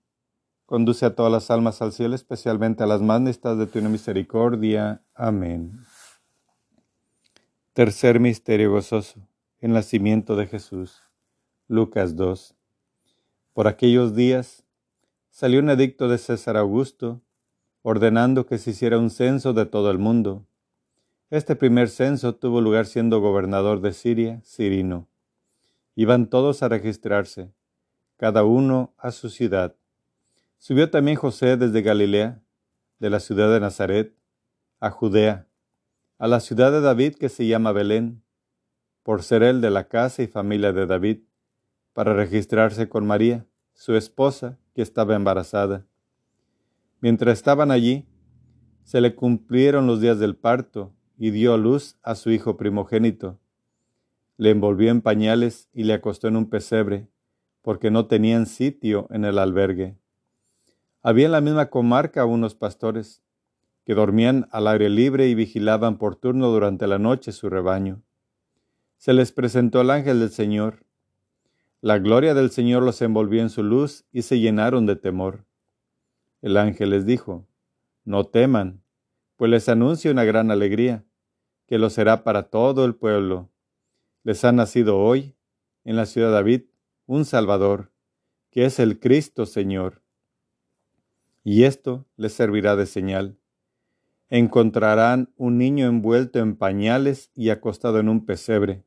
Conduce 0.71 1.05
a 1.05 1.17
todas 1.17 1.33
las 1.33 1.51
almas 1.51 1.83
al 1.83 1.91
cielo, 1.91 2.15
especialmente 2.15 2.85
a 2.85 2.87
las 2.87 3.03
más 3.03 3.21
necesitadas 3.21 3.59
de 3.59 3.67
tu 3.67 3.81
misericordia. 3.89 5.03
Amén. 5.17 5.81
Tercer 7.73 8.21
misterio 8.21 8.71
gozoso, 8.71 9.19
el 9.59 9.73
nacimiento 9.73 10.37
de 10.37 10.47
Jesús. 10.47 11.03
Lucas 11.67 12.15
2. 12.15 12.55
Por 13.53 13.67
aquellos 13.67 14.15
días 14.15 14.63
salió 15.31 15.59
un 15.59 15.71
edicto 15.71 16.07
de 16.07 16.19
César 16.19 16.57
Augusto, 16.57 17.21
ordenando 17.83 18.47
que 18.47 18.59
se 18.59 18.71
hiciera 18.71 18.97
un 18.97 19.11
censo 19.11 19.53
de 19.55 19.67
todo 19.67 19.91
el 19.91 19.99
mundo. 19.99 20.47
Este 21.31 21.57
primer 21.57 21.89
censo 21.89 22.37
tuvo 22.37 22.61
lugar 22.61 22.87
siendo 22.87 23.21
gobernador 23.21 23.81
de 23.81 23.93
Siria, 23.93 24.41
Cirino. 24.45 25.09
Iban 25.97 26.31
todos 26.31 26.63
a 26.63 26.69
registrarse, 26.69 27.51
cada 28.21 28.45
uno 28.45 28.93
a 28.99 29.13
su 29.13 29.31
ciudad. 29.31 29.75
Subió 30.59 30.91
también 30.91 31.17
José 31.17 31.57
desde 31.57 31.81
Galilea, 31.81 32.43
de 32.99 33.09
la 33.09 33.19
ciudad 33.19 33.51
de 33.51 33.61
Nazaret, 33.61 34.15
a 34.79 34.91
Judea, 34.91 35.47
a 36.19 36.29
la 36.29 36.41
ciudad 36.41 36.71
de 36.71 36.83
David 36.83 37.15
que 37.15 37.31
se 37.31 37.47
llama 37.47 37.73
Belén, 37.73 38.23
por 39.05 39.23
ser 39.23 39.43
él 39.43 39.63
de 39.63 39.71
la 39.71 39.89
casa 39.89 40.23
y 40.23 40.27
familia 40.27 40.75
de 40.75 40.85
David, 40.85 41.21
para 41.95 42.13
registrarse 42.13 42.91
con 42.91 43.07
María, 43.07 43.47
su 43.73 43.97
esposa, 43.97 44.59
que 44.75 44.83
estaba 44.83 45.17
embarazada. 45.17 45.87
Mientras 47.01 47.39
estaban 47.39 47.71
allí, 47.71 48.07
se 48.85 49.01
le 49.01 49.15
cumplieron 49.15 49.87
los 49.87 50.03
días 50.03 50.19
del 50.19 50.37
parto 50.37 50.93
y 51.17 51.31
dio 51.31 51.55
a 51.55 51.57
luz 51.57 51.97
a 52.03 52.15
su 52.15 52.31
hijo 52.31 52.59
primogénito. 52.59 53.41
Le 54.37 54.51
envolvió 54.51 54.91
en 54.91 55.01
pañales 55.01 55.71
y 55.73 55.85
le 55.85 55.95
acostó 55.95 56.29
en 56.29 56.37
un 56.37 56.51
pesebre, 56.51 57.09
porque 57.63 57.91
no 57.91 58.07
tenían 58.07 58.47
sitio 58.47 59.07
en 59.11 59.25
el 59.25 59.39
albergue. 59.39 59.97
Había 61.03 61.27
en 61.27 61.33
la 61.33 61.41
misma 61.41 61.71
comarca 61.71 62.25
unos 62.25 62.55
pastores 62.55 63.23
que 63.85 63.95
dormían 63.95 64.49
al 64.53 64.69
aire 64.69 64.89
libre 64.89 65.29
y 65.29 65.35
vigilaban 65.35 65.99
por 65.99 66.17
turno 66.17 66.49
durante 66.49 66.87
la 66.87 66.99
noche 66.99 67.33
su 67.33 67.49
rebaño. 67.49 68.03
Se 68.99 69.13
les 69.15 69.33
presentó 69.33 69.81
el 69.81 69.91
ángel 69.91 70.21
del 70.21 70.31
Señor. 70.31 70.85
La 71.81 71.99
gloria 71.99 72.35
del 72.35 72.51
Señor 72.51 72.83
los 72.83 73.01
envolvió 73.01 73.41
en 73.41 73.49
su 73.49 73.63
luz 73.63 74.05
y 74.13 74.23
se 74.23 74.39
llenaron 74.39 74.85
de 74.85 74.97
temor. 74.97 75.47
El 76.43 76.57
ángel 76.59 76.91
les 76.91 77.07
dijo, 77.07 77.47
No 78.05 78.25
teman, 78.25 78.83
pues 79.37 79.51
les 79.51 79.69
anuncio 79.71 80.11
una 80.11 80.25
gran 80.25 80.51
alegría, 80.51 81.05
que 81.67 81.79
lo 81.79 81.89
será 81.89 82.25
para 82.25 82.45
todo 82.45 82.85
el 82.85 82.95
pueblo. 82.95 83.49
Les 84.23 84.45
ha 84.45 84.53
nacido 84.53 84.99
hoy, 84.99 85.35
en 85.85 85.97
la 85.97 86.05
ciudad 86.05 86.29
de 86.29 86.35
David, 86.35 86.63
un 87.11 87.25
Salvador, 87.25 87.91
que 88.51 88.65
es 88.65 88.79
el 88.79 89.01
Cristo 89.01 89.45
Señor 89.45 90.01
y 91.43 91.65
esto 91.65 92.07
les 92.17 92.33
servirá 92.33 92.77
de 92.77 92.87
señal. 92.87 93.39
Encontrarán 94.29 95.33
un 95.37 95.59
niño 95.59 95.89
envuelto 95.89 96.39
en 96.39 96.57
pañales 96.57 97.31
y 97.35 97.51
acostado 97.51 97.99
en 97.99 98.09
un 98.09 98.25
pesebre. 98.25 98.85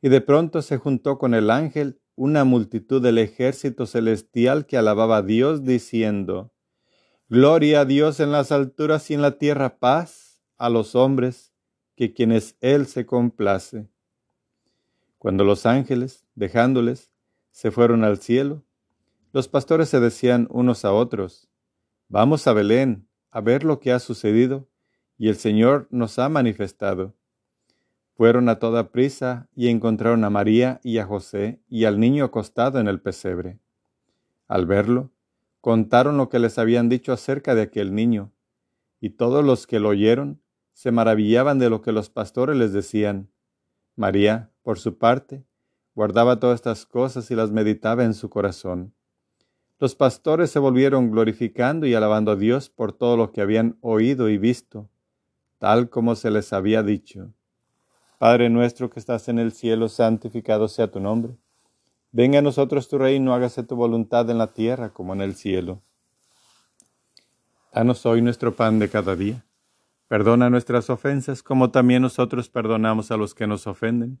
Y 0.00 0.08
de 0.08 0.20
pronto 0.20 0.62
se 0.62 0.76
juntó 0.76 1.18
con 1.18 1.34
el 1.34 1.50
ángel 1.50 2.00
una 2.14 2.44
multitud 2.44 3.02
del 3.02 3.18
ejército 3.18 3.86
celestial 3.86 4.66
que 4.66 4.76
alababa 4.76 5.18
a 5.18 5.22
Dios 5.22 5.64
diciendo, 5.64 6.52
Gloria 7.28 7.80
a 7.80 7.84
Dios 7.86 8.20
en 8.20 8.30
las 8.30 8.52
alturas 8.52 9.10
y 9.10 9.14
en 9.14 9.22
la 9.22 9.38
tierra 9.38 9.78
paz 9.78 10.42
a 10.58 10.68
los 10.68 10.94
hombres, 10.94 11.52
que 11.96 12.12
quienes 12.12 12.56
Él 12.60 12.86
se 12.86 13.06
complace. 13.06 13.88
Cuando 15.24 15.44
los 15.44 15.64
ángeles, 15.64 16.26
dejándoles, 16.34 17.10
se 17.50 17.70
fueron 17.70 18.04
al 18.04 18.18
cielo, 18.18 18.62
los 19.32 19.48
pastores 19.48 19.88
se 19.88 19.98
decían 19.98 20.48
unos 20.50 20.84
a 20.84 20.92
otros, 20.92 21.48
Vamos 22.10 22.46
a 22.46 22.52
Belén 22.52 23.08
a 23.30 23.40
ver 23.40 23.64
lo 23.64 23.80
que 23.80 23.90
ha 23.92 24.00
sucedido, 24.00 24.68
y 25.16 25.30
el 25.30 25.36
Señor 25.36 25.88
nos 25.90 26.18
ha 26.18 26.28
manifestado. 26.28 27.14
Fueron 28.12 28.50
a 28.50 28.58
toda 28.58 28.92
prisa 28.92 29.48
y 29.56 29.68
encontraron 29.68 30.24
a 30.24 30.28
María 30.28 30.78
y 30.84 30.98
a 30.98 31.06
José 31.06 31.58
y 31.70 31.86
al 31.86 31.98
niño 31.98 32.26
acostado 32.26 32.78
en 32.78 32.86
el 32.86 33.00
pesebre. 33.00 33.58
Al 34.46 34.66
verlo, 34.66 35.10
contaron 35.62 36.18
lo 36.18 36.28
que 36.28 36.38
les 36.38 36.58
habían 36.58 36.90
dicho 36.90 37.14
acerca 37.14 37.54
de 37.54 37.62
aquel 37.62 37.94
niño, 37.94 38.30
y 39.00 39.08
todos 39.08 39.42
los 39.42 39.66
que 39.66 39.80
lo 39.80 39.88
oyeron 39.88 40.42
se 40.74 40.90
maravillaban 40.90 41.58
de 41.58 41.70
lo 41.70 41.80
que 41.80 41.92
los 41.92 42.10
pastores 42.10 42.58
les 42.58 42.74
decían. 42.74 43.30
María, 43.96 44.50
por 44.64 44.80
su 44.80 44.98
parte, 44.98 45.44
guardaba 45.94 46.40
todas 46.40 46.56
estas 46.56 46.86
cosas 46.86 47.30
y 47.30 47.36
las 47.36 47.52
meditaba 47.52 48.02
en 48.02 48.14
su 48.14 48.28
corazón. 48.30 48.94
Los 49.78 49.94
pastores 49.94 50.50
se 50.50 50.58
volvieron 50.58 51.10
glorificando 51.10 51.86
y 51.86 51.94
alabando 51.94 52.32
a 52.32 52.36
Dios 52.36 52.70
por 52.70 52.92
todo 52.92 53.16
lo 53.16 53.30
que 53.30 53.42
habían 53.42 53.76
oído 53.80 54.28
y 54.28 54.38
visto, 54.38 54.88
tal 55.58 55.90
como 55.90 56.16
se 56.16 56.30
les 56.30 56.52
había 56.52 56.82
dicho. 56.82 57.32
Padre 58.18 58.48
nuestro 58.48 58.88
que 58.88 58.98
estás 58.98 59.28
en 59.28 59.38
el 59.38 59.52
cielo, 59.52 59.88
santificado 59.88 60.66
sea 60.68 60.90
tu 60.90 61.00
nombre. 61.00 61.36
Venga 62.10 62.38
a 62.38 62.42
nosotros 62.42 62.88
tu 62.88 62.96
reino, 62.96 63.34
hágase 63.34 63.64
tu 63.64 63.76
voluntad 63.76 64.30
en 64.30 64.38
la 64.38 64.52
tierra 64.52 64.90
como 64.90 65.12
en 65.12 65.20
el 65.20 65.34
cielo. 65.34 65.82
Danos 67.72 68.06
hoy 68.06 68.22
nuestro 68.22 68.54
pan 68.54 68.78
de 68.78 68.88
cada 68.88 69.16
día. 69.16 69.44
Perdona 70.08 70.48
nuestras 70.48 70.88
ofensas 70.90 71.42
como 71.42 71.70
también 71.70 72.02
nosotros 72.02 72.48
perdonamos 72.48 73.10
a 73.10 73.16
los 73.16 73.34
que 73.34 73.46
nos 73.46 73.66
ofenden. 73.66 74.20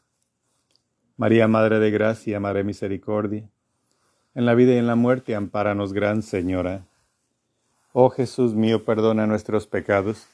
María, 1.21 1.47
Madre 1.47 1.77
de 1.77 1.91
Gracia, 1.91 2.39
Madre 2.39 2.63
Misericordia, 2.63 3.47
en 4.33 4.47
la 4.47 4.55
vida 4.55 4.73
y 4.73 4.77
en 4.77 4.87
la 4.87 4.95
muerte, 4.95 5.35
ampáranos, 5.35 5.93
Gran 5.93 6.23
Señora. 6.23 6.87
Oh 7.93 8.09
Jesús 8.09 8.55
mío, 8.55 8.85
perdona 8.85 9.27
nuestros 9.27 9.67
pecados 9.67 10.27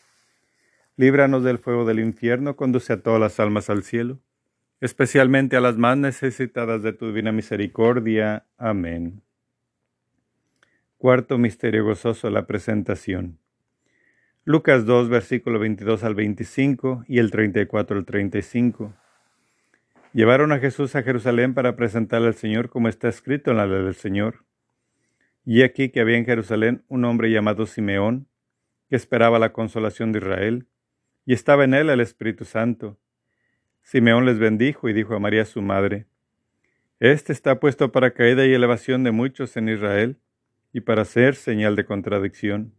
líbranos 0.95 1.43
del 1.43 1.59
fuego 1.59 1.83
del 1.83 1.99
infierno, 1.99 2.55
conduce 2.55 2.93
a 2.93 3.01
todas 3.01 3.19
las 3.19 3.37
almas 3.41 3.69
al 3.69 3.83
cielo, 3.83 4.17
especialmente 4.79 5.57
a 5.57 5.61
las 5.61 5.75
más 5.75 5.97
necesitadas 5.97 6.81
de 6.83 6.93
tu 6.93 7.07
divina 7.07 7.33
misericordia. 7.33 8.45
Amén. 8.57 9.21
Cuarto 10.97 11.37
misterio 11.37 11.83
gozoso, 11.83 12.29
la 12.29 12.47
presentación. 12.47 13.39
Lucas 14.45 14.85
2, 14.85 15.09
versículo 15.09 15.59
22 15.59 16.05
al 16.05 16.15
25 16.15 17.03
y 17.09 17.19
el 17.19 17.29
34 17.29 17.97
al 17.97 18.05
35. 18.05 18.93
Llevaron 20.13 20.51
a 20.51 20.59
Jesús 20.59 20.95
a 20.95 21.03
Jerusalén 21.03 21.53
para 21.53 21.75
presentarle 21.75 22.27
al 22.27 22.35
Señor 22.35 22.69
como 22.69 22.87
está 22.87 23.09
escrito 23.09 23.51
en 23.51 23.57
la 23.57 23.67
ley 23.67 23.83
del 23.83 23.95
Señor. 23.95 24.45
Y 25.45 25.63
aquí 25.63 25.89
que 25.89 25.99
había 25.99 26.17
en 26.17 26.25
Jerusalén 26.25 26.83
un 26.87 27.05
hombre 27.05 27.31
llamado 27.31 27.65
Simeón, 27.65 28.27
que 28.89 28.95
esperaba 28.95 29.37
la 29.39 29.53
consolación 29.53 30.11
de 30.11 30.19
Israel, 30.19 30.67
y 31.25 31.33
estaba 31.33 31.65
en 31.65 31.73
él 31.73 31.89
el 31.89 31.99
Espíritu 31.99 32.45
Santo. 32.45 32.97
Simeón 33.81 34.25
les 34.25 34.39
bendijo 34.39 34.89
y 34.89 34.93
dijo 34.93 35.13
a 35.13 35.19
María 35.19 35.45
su 35.45 35.61
madre, 35.61 36.07
Este 36.99 37.33
está 37.33 37.59
puesto 37.59 37.91
para 37.91 38.11
caída 38.11 38.45
y 38.45 38.53
elevación 38.53 39.03
de 39.03 39.11
muchos 39.11 39.55
en 39.57 39.69
Israel, 39.69 40.19
y 40.73 40.81
para 40.81 41.05
ser 41.05 41.35
señal 41.35 41.75
de 41.75 41.85
contradicción. 41.85 42.73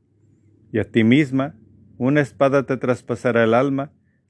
Y 0.72 0.78
a 0.78 0.84
ti 0.84 1.04
misma 1.04 1.56
una 1.98 2.20
espada 2.20 2.64
te 2.64 2.76
traspasará 2.76 3.44
el 3.44 3.54
alma, 3.54 3.92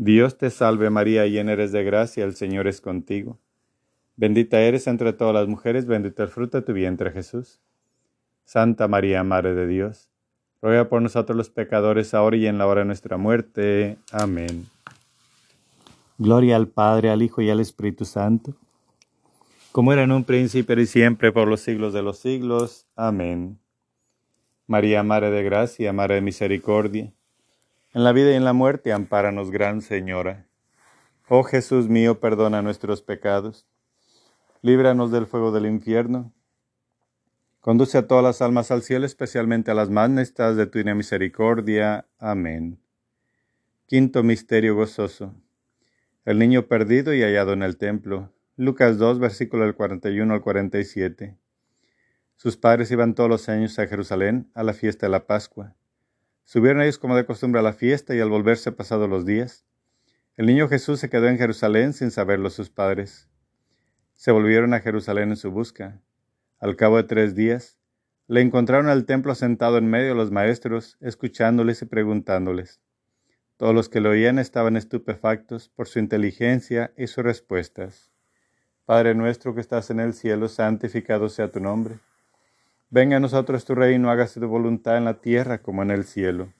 Dios 0.00 0.38
te 0.38 0.50
salve 0.50 0.90
María, 0.90 1.26
llena 1.26 1.52
eres 1.52 1.72
de 1.72 1.82
gracia, 1.82 2.24
el 2.24 2.36
Señor 2.36 2.68
es 2.68 2.80
contigo. 2.80 3.36
Bendita 4.14 4.60
eres 4.60 4.86
entre 4.86 5.12
todas 5.12 5.34
las 5.34 5.48
mujeres, 5.48 5.86
bendito 5.86 6.22
el 6.22 6.28
fruto 6.28 6.58
de 6.58 6.62
tu 6.62 6.72
vientre 6.72 7.10
Jesús. 7.10 7.60
Santa 8.44 8.86
María, 8.86 9.24
Madre 9.24 9.54
de 9.54 9.66
Dios, 9.66 10.08
ruega 10.62 10.88
por 10.88 11.02
nosotros 11.02 11.36
los 11.36 11.50
pecadores, 11.50 12.14
ahora 12.14 12.36
y 12.36 12.46
en 12.46 12.58
la 12.58 12.68
hora 12.68 12.82
de 12.82 12.86
nuestra 12.86 13.16
muerte. 13.16 13.98
Amén. 14.12 14.68
Gloria 16.16 16.54
al 16.54 16.68
Padre, 16.68 17.10
al 17.10 17.22
Hijo 17.22 17.42
y 17.42 17.50
al 17.50 17.58
Espíritu 17.58 18.04
Santo, 18.04 18.54
como 19.72 19.92
era 19.92 20.04
en 20.04 20.12
un 20.12 20.22
príncipe 20.22 20.80
y 20.80 20.86
siempre 20.86 21.32
por 21.32 21.48
los 21.48 21.60
siglos 21.60 21.92
de 21.92 22.02
los 22.02 22.18
siglos. 22.18 22.86
Amén. 22.94 23.58
María, 24.68 25.02
Madre 25.02 25.30
de 25.30 25.42
Gracia, 25.42 25.92
Madre 25.92 26.16
de 26.16 26.20
Misericordia, 26.20 27.12
en 27.94 28.04
la 28.04 28.12
vida 28.12 28.32
y 28.32 28.34
en 28.34 28.44
la 28.44 28.52
muerte, 28.52 28.92
ampáranos, 28.92 29.50
Gran 29.50 29.80
Señora. 29.80 30.46
Oh 31.28 31.42
Jesús 31.42 31.88
mío, 31.88 32.20
perdona 32.20 32.62
nuestros 32.62 33.02
pecados, 33.02 33.66
líbranos 34.62 35.10
del 35.10 35.26
fuego 35.26 35.52
del 35.52 35.66
infierno, 35.66 36.32
conduce 37.60 37.98
a 37.98 38.06
todas 38.06 38.24
las 38.24 38.42
almas 38.42 38.70
al 38.70 38.82
cielo, 38.82 39.06
especialmente 39.06 39.70
a 39.70 39.74
las 39.74 39.90
más 39.90 40.10
necesitadas 40.10 40.56
de 40.56 40.66
tu 40.66 40.78
misericordia. 40.94 42.06
Amén. 42.18 42.80
Quinto 43.86 44.22
Misterio 44.22 44.74
Gozoso. 44.74 45.34
El 46.24 46.38
niño 46.38 46.66
perdido 46.66 47.14
y 47.14 47.22
hallado 47.22 47.54
en 47.54 47.62
el 47.62 47.78
templo. 47.78 48.32
Lucas 48.56 48.98
2, 48.98 49.18
versículo 49.18 49.64
del 49.64 49.74
41 49.74 50.34
al 50.34 50.42
47. 50.42 51.38
Sus 52.36 52.56
padres 52.56 52.90
iban 52.90 53.14
todos 53.14 53.30
los 53.30 53.48
años 53.48 53.78
a 53.78 53.86
Jerusalén 53.86 54.50
a 54.54 54.62
la 54.62 54.72
fiesta 54.72 55.06
de 55.06 55.10
la 55.10 55.26
Pascua. 55.26 55.74
Subieron 56.48 56.80
ellos 56.80 56.96
como 56.96 57.14
de 57.14 57.26
costumbre 57.26 57.60
a 57.60 57.62
la 57.62 57.74
fiesta 57.74 58.14
y 58.14 58.20
al 58.20 58.30
volverse 58.30 58.72
pasados 58.72 59.06
los 59.06 59.26
días, 59.26 59.66
el 60.34 60.46
niño 60.46 60.66
Jesús 60.66 60.98
se 60.98 61.10
quedó 61.10 61.28
en 61.28 61.36
Jerusalén 61.36 61.92
sin 61.92 62.10
saberlo 62.10 62.48
sus 62.48 62.70
padres. 62.70 63.28
Se 64.14 64.30
volvieron 64.30 64.72
a 64.72 64.80
Jerusalén 64.80 65.28
en 65.28 65.36
su 65.36 65.50
busca. 65.50 66.00
Al 66.58 66.74
cabo 66.74 66.96
de 66.96 67.02
tres 67.02 67.34
días, 67.34 67.78
le 68.28 68.40
encontraron 68.40 68.88
al 68.88 69.04
templo 69.04 69.34
sentado 69.34 69.76
en 69.76 69.90
medio 69.90 70.08
de 70.08 70.14
los 70.14 70.30
maestros, 70.30 70.96
escuchándoles 71.02 71.82
y 71.82 71.84
preguntándoles. 71.84 72.80
Todos 73.58 73.74
los 73.74 73.90
que 73.90 74.00
lo 74.00 74.08
oían 74.08 74.38
estaban 74.38 74.78
estupefactos 74.78 75.68
por 75.68 75.86
su 75.86 75.98
inteligencia 75.98 76.94
y 76.96 77.08
sus 77.08 77.24
respuestas. 77.24 78.10
Padre 78.86 79.14
nuestro 79.14 79.54
que 79.54 79.60
estás 79.60 79.90
en 79.90 80.00
el 80.00 80.14
cielo, 80.14 80.48
santificado 80.48 81.28
sea 81.28 81.50
tu 81.50 81.60
nombre. 81.60 81.98
Venga 82.90 83.18
a 83.18 83.20
nosotros 83.20 83.66
tu 83.66 83.74
reino, 83.74 84.10
hágase 84.10 84.40
tu 84.40 84.48
voluntad 84.48 84.96
en 84.96 85.04
la 85.04 85.20
tierra 85.20 85.58
como 85.58 85.82
en 85.82 85.90
el 85.90 86.04
cielo. 86.04 86.54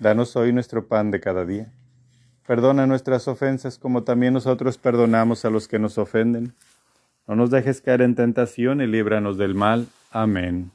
Danos 0.00 0.34
hoy 0.34 0.52
nuestro 0.52 0.88
pan 0.88 1.12
de 1.12 1.20
cada 1.20 1.44
día. 1.44 1.72
Perdona 2.44 2.88
nuestras 2.88 3.28
ofensas 3.28 3.78
como 3.78 4.02
también 4.02 4.34
nosotros 4.34 4.78
perdonamos 4.78 5.44
a 5.44 5.50
los 5.50 5.68
que 5.68 5.78
nos 5.78 5.96
ofenden. 5.96 6.54
No 7.28 7.36
nos 7.36 7.50
dejes 7.50 7.80
caer 7.80 8.02
en 8.02 8.16
tentación 8.16 8.80
y 8.80 8.88
líbranos 8.88 9.38
del 9.38 9.54
mal. 9.54 9.86
Amén. 10.10 10.72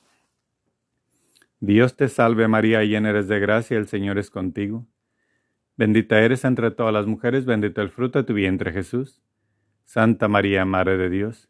Dios 1.60 1.98
te 1.98 2.08
salve 2.08 2.48
María, 2.48 2.84
llena 2.84 3.10
eres 3.10 3.28
de 3.28 3.40
gracia, 3.40 3.78
el 3.78 3.88
Señor 3.88 4.18
es 4.18 4.30
contigo. 4.30 4.86
Bendita 5.76 6.22
eres 6.22 6.46
entre 6.46 6.72
todas 6.72 6.94
las 6.94 7.06
mujeres, 7.06 7.44
bendito 7.46 7.82
el 7.82 7.90
fruto 7.90 8.20
de 8.20 8.26
tu 8.26 8.34
vientre 8.34 8.72
Jesús. 8.72 9.22
Santa 9.84 10.30
María, 10.30 10.64
Madre 10.64 10.98
de 10.98 11.10
Dios 11.10 11.50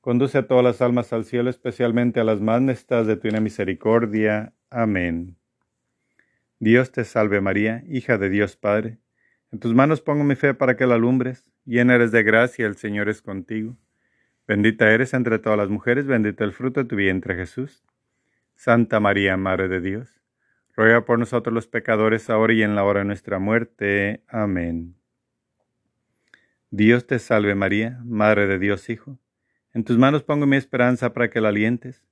conduce 0.00 0.38
a 0.38 0.46
todas 0.46 0.64
las 0.64 0.82
almas 0.82 1.12
al 1.12 1.24
cielo, 1.24 1.50
especialmente 1.50 2.20
a 2.20 2.24
las 2.24 2.40
más 2.40 2.60
necesitadas 2.62 3.06
de 3.06 3.16
tu 3.16 3.28
misericordia. 3.40 4.54
Amén. 4.70 5.36
Dios 6.58 6.92
te 6.92 7.04
salve 7.04 7.40
María, 7.40 7.82
hija 7.88 8.18
de 8.18 8.28
Dios 8.28 8.56
Padre. 8.56 8.98
En 9.52 9.58
tus 9.58 9.74
manos 9.74 10.00
pongo 10.00 10.24
mi 10.24 10.36
fe 10.36 10.54
para 10.54 10.76
que 10.76 10.86
la 10.86 10.94
alumbres. 10.94 11.50
Llena 11.64 11.94
eres 11.94 12.12
de 12.12 12.22
gracia, 12.22 12.66
el 12.66 12.76
Señor 12.76 13.08
es 13.08 13.22
contigo. 13.22 13.76
Bendita 14.46 14.90
eres 14.90 15.14
entre 15.14 15.38
todas 15.38 15.58
las 15.58 15.68
mujeres, 15.68 16.06
bendito 16.06 16.44
el 16.44 16.52
fruto 16.52 16.80
de 16.80 16.88
tu 16.88 16.96
vientre 16.96 17.34
Jesús. 17.34 17.84
Santa 18.56 19.00
María, 19.00 19.36
Madre 19.36 19.68
de 19.68 19.80
Dios, 19.80 20.20
ruega 20.76 21.04
por 21.04 21.18
nosotros 21.18 21.54
los 21.54 21.66
pecadores, 21.66 22.28
ahora 22.28 22.52
y 22.52 22.62
en 22.62 22.74
la 22.74 22.84
hora 22.84 23.00
de 23.00 23.06
nuestra 23.06 23.38
muerte. 23.38 24.22
Amén. 24.28 24.96
Dios 26.70 27.06
te 27.06 27.18
salve 27.18 27.54
María, 27.54 28.00
Madre 28.04 28.46
de 28.46 28.58
Dios 28.58 28.90
Hijo. 28.90 29.18
En 29.72 29.84
tus 29.84 29.98
manos 29.98 30.22
pongo 30.24 30.46
mi 30.46 30.56
esperanza 30.56 31.12
para 31.12 31.30
que 31.30 31.40
la 31.40 31.50
alientes. 31.50 32.04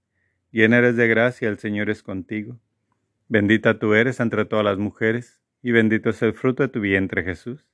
Llena 0.52 0.78
eres 0.78 0.96
de 0.96 1.08
gracia, 1.08 1.48
el 1.48 1.58
Señor 1.58 1.90
es 1.90 2.02
contigo. 2.02 2.58
Bendita 3.28 3.78
tú 3.78 3.94
eres 3.94 4.20
entre 4.20 4.44
todas 4.44 4.64
las 4.64 4.78
mujeres, 4.78 5.42
y 5.62 5.72
bendito 5.72 6.10
es 6.10 6.22
el 6.22 6.32
fruto 6.34 6.62
de 6.62 6.68
tu 6.68 6.80
vientre 6.80 7.24
Jesús. 7.24 7.66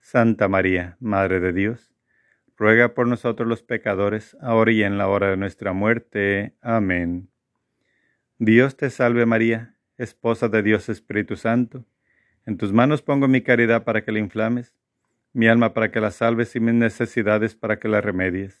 Santa 0.00 0.48
María, 0.48 0.96
Madre 0.98 1.38
de 1.38 1.52
Dios, 1.52 1.92
ruega 2.56 2.94
por 2.94 3.06
nosotros 3.06 3.48
los 3.48 3.62
pecadores, 3.62 4.36
ahora 4.40 4.72
y 4.72 4.82
en 4.82 4.98
la 4.98 5.08
hora 5.08 5.30
de 5.30 5.36
nuestra 5.36 5.72
muerte. 5.72 6.54
Amén. 6.60 7.30
Dios 8.38 8.76
te 8.76 8.90
salve 8.90 9.24
María, 9.24 9.76
esposa 9.98 10.48
de 10.48 10.62
Dios 10.62 10.88
Espíritu 10.88 11.36
Santo. 11.36 11.86
En 12.44 12.56
tus 12.56 12.72
manos 12.72 13.02
pongo 13.02 13.28
mi 13.28 13.40
caridad 13.40 13.84
para 13.84 14.04
que 14.04 14.10
la 14.10 14.18
inflames, 14.18 14.74
mi 15.32 15.46
alma 15.46 15.72
para 15.72 15.92
que 15.92 16.00
la 16.00 16.10
salves 16.10 16.56
y 16.56 16.60
mis 16.60 16.74
necesidades 16.74 17.54
para 17.54 17.78
que 17.78 17.88
la 17.88 18.00
remedies. 18.00 18.60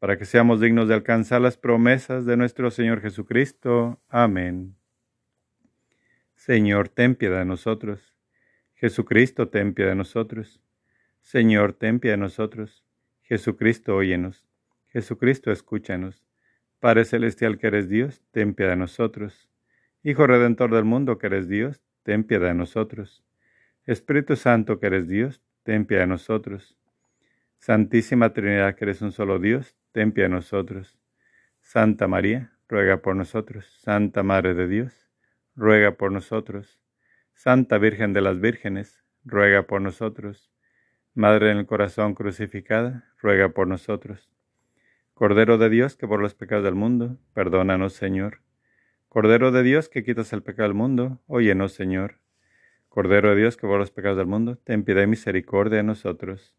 para 0.00 0.16
que 0.16 0.24
seamos 0.24 0.60
dignos 0.60 0.88
de 0.88 0.94
alcanzar 0.94 1.42
las 1.42 1.58
promesas 1.58 2.24
de 2.24 2.38
nuestro 2.38 2.70
Señor 2.70 3.02
Jesucristo. 3.02 4.00
Amén. 4.08 4.74
Señor, 6.34 6.88
ten 6.88 7.14
piedad 7.14 7.40
de 7.40 7.44
nosotros. 7.44 8.16
Jesucristo, 8.74 9.48
ten 9.50 9.74
piedad 9.74 9.90
de 9.90 9.96
nosotros. 9.96 10.62
Señor, 11.20 11.74
ten 11.74 12.00
piedad 12.00 12.14
de 12.14 12.22
nosotros. 12.22 12.82
Jesucristo, 13.22 13.94
óyenos. 13.94 14.48
Jesucristo, 14.88 15.52
escúchanos. 15.52 16.24
Padre 16.80 17.04
Celestial 17.04 17.58
que 17.58 17.66
eres 17.66 17.90
Dios, 17.90 18.22
ten 18.30 18.54
piedad 18.54 18.72
de 18.72 18.78
nosotros. 18.78 19.50
Hijo 20.02 20.26
Redentor 20.26 20.74
del 20.74 20.86
mundo 20.86 21.18
que 21.18 21.26
eres 21.26 21.46
Dios, 21.46 21.82
ten 22.04 22.24
piedad 22.24 22.48
de 22.48 22.54
nosotros. 22.54 23.22
Espíritu 23.84 24.34
Santo 24.34 24.80
que 24.80 24.86
eres 24.86 25.08
Dios, 25.08 25.42
ten 25.62 25.84
piedad 25.84 26.04
de 26.04 26.08
nosotros. 26.08 26.79
Santísima 27.60 28.32
Trinidad 28.32 28.74
que 28.74 28.86
eres 28.86 29.02
un 29.02 29.12
solo 29.12 29.38
Dios, 29.38 29.76
ten 29.92 30.12
piedad 30.12 30.30
de 30.30 30.36
nosotros. 30.36 30.98
Santa 31.60 32.08
María, 32.08 32.52
ruega 32.66 33.02
por 33.02 33.14
nosotros. 33.14 33.66
Santa 33.82 34.22
Madre 34.22 34.54
de 34.54 34.66
Dios, 34.66 35.10
ruega 35.54 35.98
por 35.98 36.10
nosotros. 36.10 36.80
Santa 37.34 37.76
Virgen 37.76 38.14
de 38.14 38.22
las 38.22 38.40
Vírgenes, 38.40 39.04
ruega 39.26 39.64
por 39.64 39.82
nosotros. 39.82 40.50
Madre 41.12 41.50
en 41.50 41.58
el 41.58 41.66
corazón 41.66 42.14
crucificada, 42.14 43.12
ruega 43.18 43.50
por 43.50 43.68
nosotros. 43.68 44.30
Cordero 45.12 45.58
de 45.58 45.68
Dios 45.68 45.96
que 45.96 46.08
por 46.08 46.22
los 46.22 46.34
pecados 46.34 46.64
del 46.64 46.76
mundo, 46.76 47.18
perdónanos, 47.34 47.92
Señor. 47.92 48.40
Cordero 49.10 49.52
de 49.52 49.62
Dios 49.62 49.90
que 49.90 50.02
quitas 50.02 50.32
el 50.32 50.42
pecado 50.42 50.66
del 50.66 50.74
mundo, 50.74 51.20
óyenos, 51.26 51.72
Señor. 51.74 52.20
Cordero 52.88 53.28
de 53.28 53.36
Dios 53.36 53.58
que 53.58 53.66
por 53.66 53.78
los 53.78 53.90
pecados 53.90 54.16
del 54.16 54.28
mundo, 54.28 54.56
ten 54.56 54.82
piedad 54.82 55.02
y 55.02 55.08
misericordia 55.08 55.76
de 55.76 55.82
nosotros. 55.82 56.56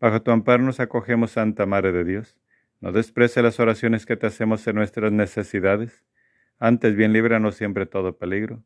Bajo 0.00 0.22
tu 0.22 0.30
amparo 0.30 0.62
nos 0.62 0.80
acogemos, 0.80 1.32
Santa 1.32 1.66
Madre 1.66 1.92
de 1.92 2.04
Dios. 2.04 2.38
No 2.80 2.90
desprece 2.90 3.42
las 3.42 3.60
oraciones 3.60 4.06
que 4.06 4.16
te 4.16 4.26
hacemos 4.26 4.66
en 4.66 4.76
nuestras 4.76 5.12
necesidades. 5.12 6.04
Antes 6.58 6.96
bien 6.96 7.12
líbranos 7.12 7.54
siempre 7.54 7.86
todo 7.86 8.16
peligro. 8.16 8.64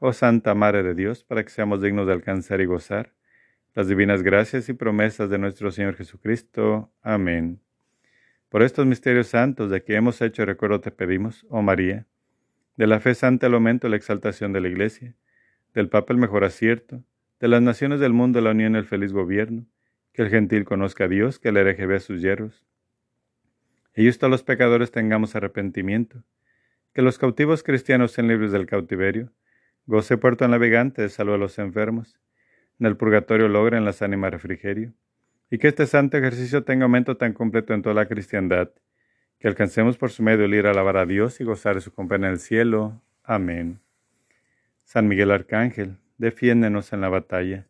Oh 0.00 0.12
Santa 0.12 0.54
Madre 0.54 0.82
de 0.82 0.94
Dios, 0.94 1.22
para 1.22 1.44
que 1.44 1.50
seamos 1.50 1.80
dignos 1.80 2.06
de 2.06 2.12
alcanzar 2.12 2.60
y 2.60 2.66
gozar 2.66 3.12
las 3.74 3.88
divinas 3.88 4.22
gracias 4.22 4.68
y 4.68 4.74
promesas 4.74 5.30
de 5.30 5.38
nuestro 5.38 5.70
Señor 5.70 5.96
Jesucristo. 5.96 6.92
Amén. 7.00 7.60
Por 8.48 8.62
estos 8.62 8.84
misterios 8.84 9.28
santos 9.28 9.70
de 9.70 9.82
que 9.82 9.94
hemos 9.94 10.20
hecho 10.20 10.44
recuerdo 10.44 10.80
te 10.80 10.90
pedimos, 10.90 11.46
oh 11.48 11.62
María, 11.62 12.06
de 12.76 12.86
la 12.86 13.00
fe 13.00 13.14
santa 13.14 13.46
el 13.46 13.54
aumento 13.54 13.86
y 13.86 13.90
la 13.90 13.96
exaltación 13.96 14.52
de 14.52 14.60
la 14.60 14.68
Iglesia, 14.68 15.14
del 15.72 15.88
Papa 15.88 16.12
el 16.12 16.18
mejor 16.18 16.44
acierto, 16.44 17.02
de 17.40 17.48
las 17.48 17.62
naciones 17.62 17.98
del 18.00 18.12
mundo 18.12 18.40
la 18.40 18.50
unión 18.50 18.74
y 18.74 18.78
el 18.78 18.84
feliz 18.84 19.12
gobierno, 19.12 19.64
que 20.12 20.22
el 20.22 20.30
gentil 20.30 20.64
conozca 20.64 21.04
a 21.04 21.08
Dios, 21.08 21.38
que 21.38 21.48
el 21.48 21.56
hereje 21.56 21.86
vea 21.86 22.00
sus 22.00 22.20
hierros. 22.20 22.64
Y 23.94 24.06
justo 24.06 24.28
los 24.28 24.42
pecadores 24.42 24.90
tengamos 24.90 25.34
arrepentimiento, 25.34 26.22
que 26.92 27.02
los 27.02 27.18
cautivos 27.18 27.62
cristianos 27.62 28.12
sean 28.12 28.28
libres 28.28 28.52
del 28.52 28.66
cautiverio, 28.66 29.32
goce 29.86 30.16
puerto 30.16 30.46
navegante, 30.48 31.08
salud 31.08 31.34
a 31.34 31.38
los 31.38 31.58
enfermos, 31.58 32.18
en 32.78 32.86
el 32.86 32.96
purgatorio 32.96 33.48
logren 33.48 33.84
las 33.84 34.02
ánimas 34.02 34.32
refrigerio 34.32 34.92
y 35.50 35.58
que 35.58 35.68
este 35.68 35.86
santo 35.86 36.16
ejercicio 36.16 36.64
tenga 36.64 36.84
aumento 36.84 37.16
tan 37.18 37.34
completo 37.34 37.74
en 37.74 37.82
toda 37.82 37.94
la 37.94 38.06
cristiandad, 38.06 38.70
que 39.38 39.48
alcancemos 39.48 39.98
por 39.98 40.10
su 40.10 40.22
medio 40.22 40.46
el 40.46 40.54
ir 40.54 40.66
a 40.66 40.70
alabar 40.70 40.96
a 40.96 41.04
Dios 41.04 41.40
y 41.40 41.44
gozar 41.44 41.74
de 41.74 41.82
su 41.82 41.92
compañía 41.92 42.28
en 42.28 42.32
el 42.32 42.38
cielo. 42.40 43.02
Amén. 43.22 43.80
San 44.84 45.08
Miguel 45.08 45.30
Arcángel, 45.30 45.98
defiéndenos 46.16 46.92
en 46.92 47.02
la 47.02 47.08
batalla. 47.08 47.66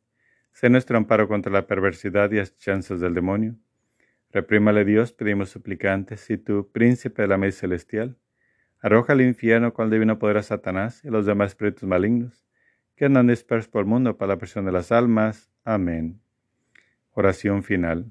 Sé 0.53 0.71
nuestro 0.71 0.97
amparo 0.97 1.29
contra 1.29 1.53
la 1.53 1.67
perversidad 1.67 2.31
y 2.31 2.37
las 2.37 2.57
chances 2.57 3.01
del 3.01 3.15
demonio. 3.15 3.57
Reprímale 4.31 4.85
Dios, 4.85 5.13
pedimos 5.13 5.51
suplicantes, 5.51 6.31
y 6.31 6.39
tú, 6.39 6.71
príncipe 6.73 7.23
de 7.23 7.29
la 7.29 7.39
mesa 7.39 7.61
celestial, 7.61 8.17
arroja 8.81 9.13
al 9.13 9.21
infierno 9.21 9.75
con 9.75 9.87
el 9.87 9.91
divino 9.91 10.19
poder 10.19 10.39
a 10.39 10.43
Satanás 10.43 11.05
y 11.05 11.09
los 11.09 11.27
demás 11.27 11.51
espíritus 11.51 11.85
malignos, 11.85 12.47
que 12.97 13.07
andan 13.07 13.27
dispersos 13.27 13.69
por 13.69 13.81
el 13.81 13.87
mundo 13.87 14.17
para 14.17 14.35
la 14.35 14.39
presión 14.39 14.65
de 14.65 14.73
las 14.73 14.93
almas. 14.93 15.51
Amén. 15.65 16.21
Oración 17.13 17.63
final. 17.63 18.11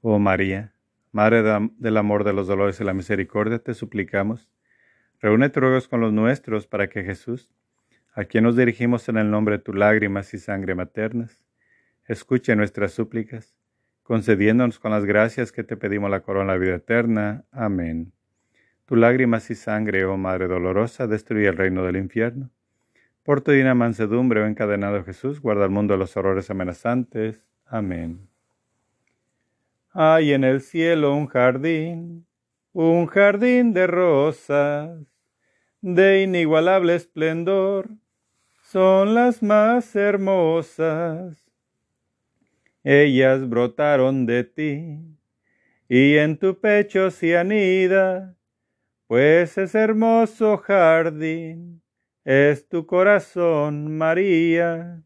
Oh 0.00 0.18
María, 0.18 0.74
Madre 1.12 1.42
del 1.78 1.96
amor, 1.96 2.22
de 2.22 2.32
los 2.32 2.46
dolores 2.46 2.80
y 2.80 2.84
la 2.84 2.94
misericordia, 2.94 3.58
te 3.58 3.74
suplicamos, 3.74 4.48
Reúne 5.20 5.50
tus 5.50 5.60
ruegos 5.60 5.86
con 5.86 6.00
los 6.00 6.14
nuestros 6.14 6.66
para 6.66 6.88
que 6.88 7.04
Jesús, 7.04 7.50
a 8.12 8.24
quien 8.24 8.44
nos 8.44 8.56
dirigimos 8.56 9.08
en 9.08 9.18
el 9.18 9.30
nombre 9.30 9.58
de 9.58 9.62
tus 9.62 9.74
lágrimas 9.74 10.34
y 10.34 10.38
sangre 10.38 10.74
maternas, 10.74 11.44
escuche 12.06 12.56
nuestras 12.56 12.92
súplicas, 12.92 13.54
concediéndonos 14.02 14.78
con 14.78 14.90
las 14.90 15.04
gracias 15.04 15.52
que 15.52 15.62
te 15.62 15.76
pedimos 15.76 16.10
la 16.10 16.20
corona 16.20 16.52
de 16.52 16.58
la 16.58 16.64
vida 16.64 16.74
eterna. 16.76 17.44
Amén. 17.52 18.12
Tu 18.86 18.96
lágrimas 18.96 19.48
y 19.50 19.54
sangre, 19.54 20.04
oh 20.04 20.16
Madre 20.16 20.48
dolorosa, 20.48 21.06
destruye 21.06 21.46
el 21.46 21.56
reino 21.56 21.84
del 21.84 21.96
infierno. 21.96 22.50
Por 23.22 23.40
tu 23.40 23.52
divina 23.52 23.74
mansedumbre, 23.74 24.42
oh 24.42 24.46
encadenado 24.46 25.04
Jesús, 25.04 25.40
guarda 25.40 25.64
el 25.64 25.70
mundo 25.70 25.94
de 25.94 25.98
los 25.98 26.16
horrores 26.16 26.50
amenazantes. 26.50 27.44
Amén. 27.66 28.28
Hay 29.92 30.32
en 30.32 30.42
el 30.42 30.60
cielo 30.60 31.14
un 31.14 31.28
jardín, 31.28 32.26
un 32.72 33.06
jardín 33.06 33.72
de 33.72 33.86
rosas 33.86 35.10
de 35.80 36.22
inigualable 36.22 36.94
esplendor, 36.94 37.88
son 38.62 39.14
las 39.14 39.42
más 39.42 39.96
hermosas. 39.96 41.44
Ellas 42.84 43.48
brotaron 43.48 44.26
de 44.26 44.44
ti, 44.44 44.98
y 45.88 46.16
en 46.16 46.38
tu 46.38 46.60
pecho 46.60 47.10
se 47.10 47.36
anida, 47.36 48.36
pues 49.06 49.58
es 49.58 49.74
hermoso 49.74 50.56
jardín, 50.58 51.82
es 52.24 52.68
tu 52.68 52.86
corazón, 52.86 53.96
María. 53.96 55.02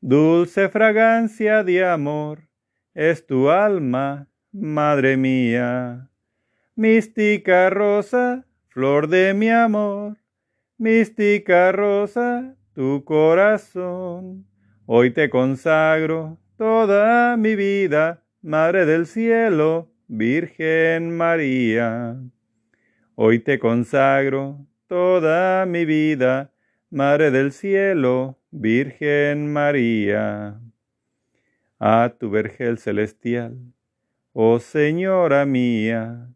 Dulce 0.00 0.68
fragancia 0.68 1.62
de 1.62 1.84
amor, 1.84 2.48
es 2.94 3.26
tu 3.26 3.50
alma, 3.50 4.28
Madre 4.58 5.18
mía. 5.18 6.08
Mística 6.76 7.68
rosa, 7.68 8.46
Flor 8.76 9.08
de 9.08 9.32
mi 9.32 9.48
amor, 9.48 10.18
mística 10.76 11.72
rosa, 11.72 12.54
tu 12.74 13.04
corazón. 13.04 14.46
Hoy 14.84 15.12
te 15.12 15.30
consagro 15.30 16.38
toda 16.58 17.38
mi 17.38 17.56
vida, 17.56 18.22
Madre 18.42 18.84
del 18.84 19.06
Cielo, 19.06 19.90
Virgen 20.08 21.16
María. 21.16 22.18
Hoy 23.14 23.38
te 23.38 23.58
consagro 23.58 24.66
toda 24.88 25.64
mi 25.64 25.86
vida, 25.86 26.52
Madre 26.90 27.30
del 27.30 27.52
Cielo, 27.52 28.38
Virgen 28.50 29.50
María. 29.50 30.60
A 31.78 32.12
tu 32.20 32.28
vergel 32.28 32.76
celestial, 32.76 33.56
oh 34.34 34.58
Señora 34.58 35.46
mía, 35.46 36.35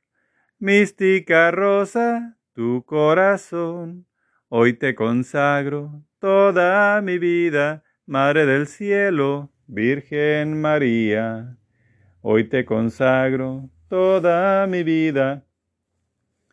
Mística 0.63 1.49
rosa, 1.49 2.37
tu 2.53 2.83
corazón, 2.85 4.05
hoy 4.47 4.73
te 4.73 4.93
consagro 4.93 6.03
toda 6.19 7.01
mi 7.01 7.17
vida, 7.17 7.83
Madre 8.05 8.45
del 8.45 8.67
Cielo, 8.67 9.51
Virgen 9.65 10.61
María. 10.61 11.57
Hoy 12.21 12.43
te 12.43 12.63
consagro 12.63 13.71
toda 13.87 14.67
mi 14.67 14.83
vida, 14.83 15.47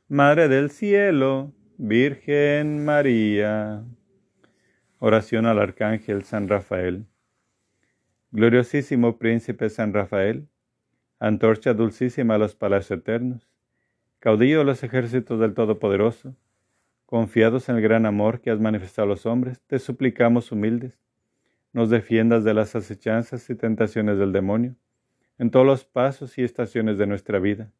Madre 0.08 0.48
del 0.48 0.70
Cielo, 0.70 1.52
Virgen 1.76 2.86
María. 2.86 3.84
Oración 5.00 5.44
al 5.44 5.58
Arcángel 5.58 6.24
San 6.24 6.48
Rafael. 6.48 7.04
Gloriosísimo 8.30 9.18
Príncipe 9.18 9.68
San 9.68 9.92
Rafael, 9.92 10.48
antorcha 11.18 11.74
dulcísima 11.74 12.36
a 12.36 12.38
los 12.38 12.54
palacios 12.54 13.00
eternos 13.00 13.48
caudillo 14.20 14.58
de 14.58 14.64
los 14.64 14.82
ejércitos 14.82 15.38
del 15.38 15.54
Todopoderoso, 15.54 16.34
confiados 17.06 17.68
en 17.68 17.76
el 17.76 17.82
gran 17.82 18.04
amor 18.04 18.40
que 18.40 18.50
has 18.50 18.60
manifestado 18.60 19.06
a 19.06 19.08
los 19.08 19.26
hombres, 19.26 19.60
te 19.66 19.78
suplicamos 19.78 20.50
humildes, 20.50 20.98
nos 21.72 21.90
defiendas 21.90 22.44
de 22.44 22.54
las 22.54 22.74
acechanzas 22.74 23.48
y 23.48 23.54
tentaciones 23.54 24.18
del 24.18 24.32
demonio, 24.32 24.74
en 25.38 25.50
todos 25.50 25.64
los 25.64 25.84
pasos 25.84 26.36
y 26.36 26.42
estaciones 26.42 26.98
de 26.98 27.06
nuestra 27.06 27.38
vida, 27.38 27.70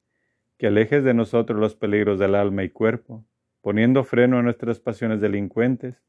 que 0.59 0.68
alejes 0.68 1.03
de 1.03 1.14
nosotros 1.14 1.59
los 1.59 1.74
peligros 1.74 2.18
del 2.18 2.36
alma 2.36 2.62
y 2.62 2.68
cuerpo, 2.68 3.24
poniendo 3.61 4.05
freno 4.05 4.39
a 4.39 4.43
nuestras 4.43 4.78
pasiones 4.78 5.20
delincuentes 5.20 6.03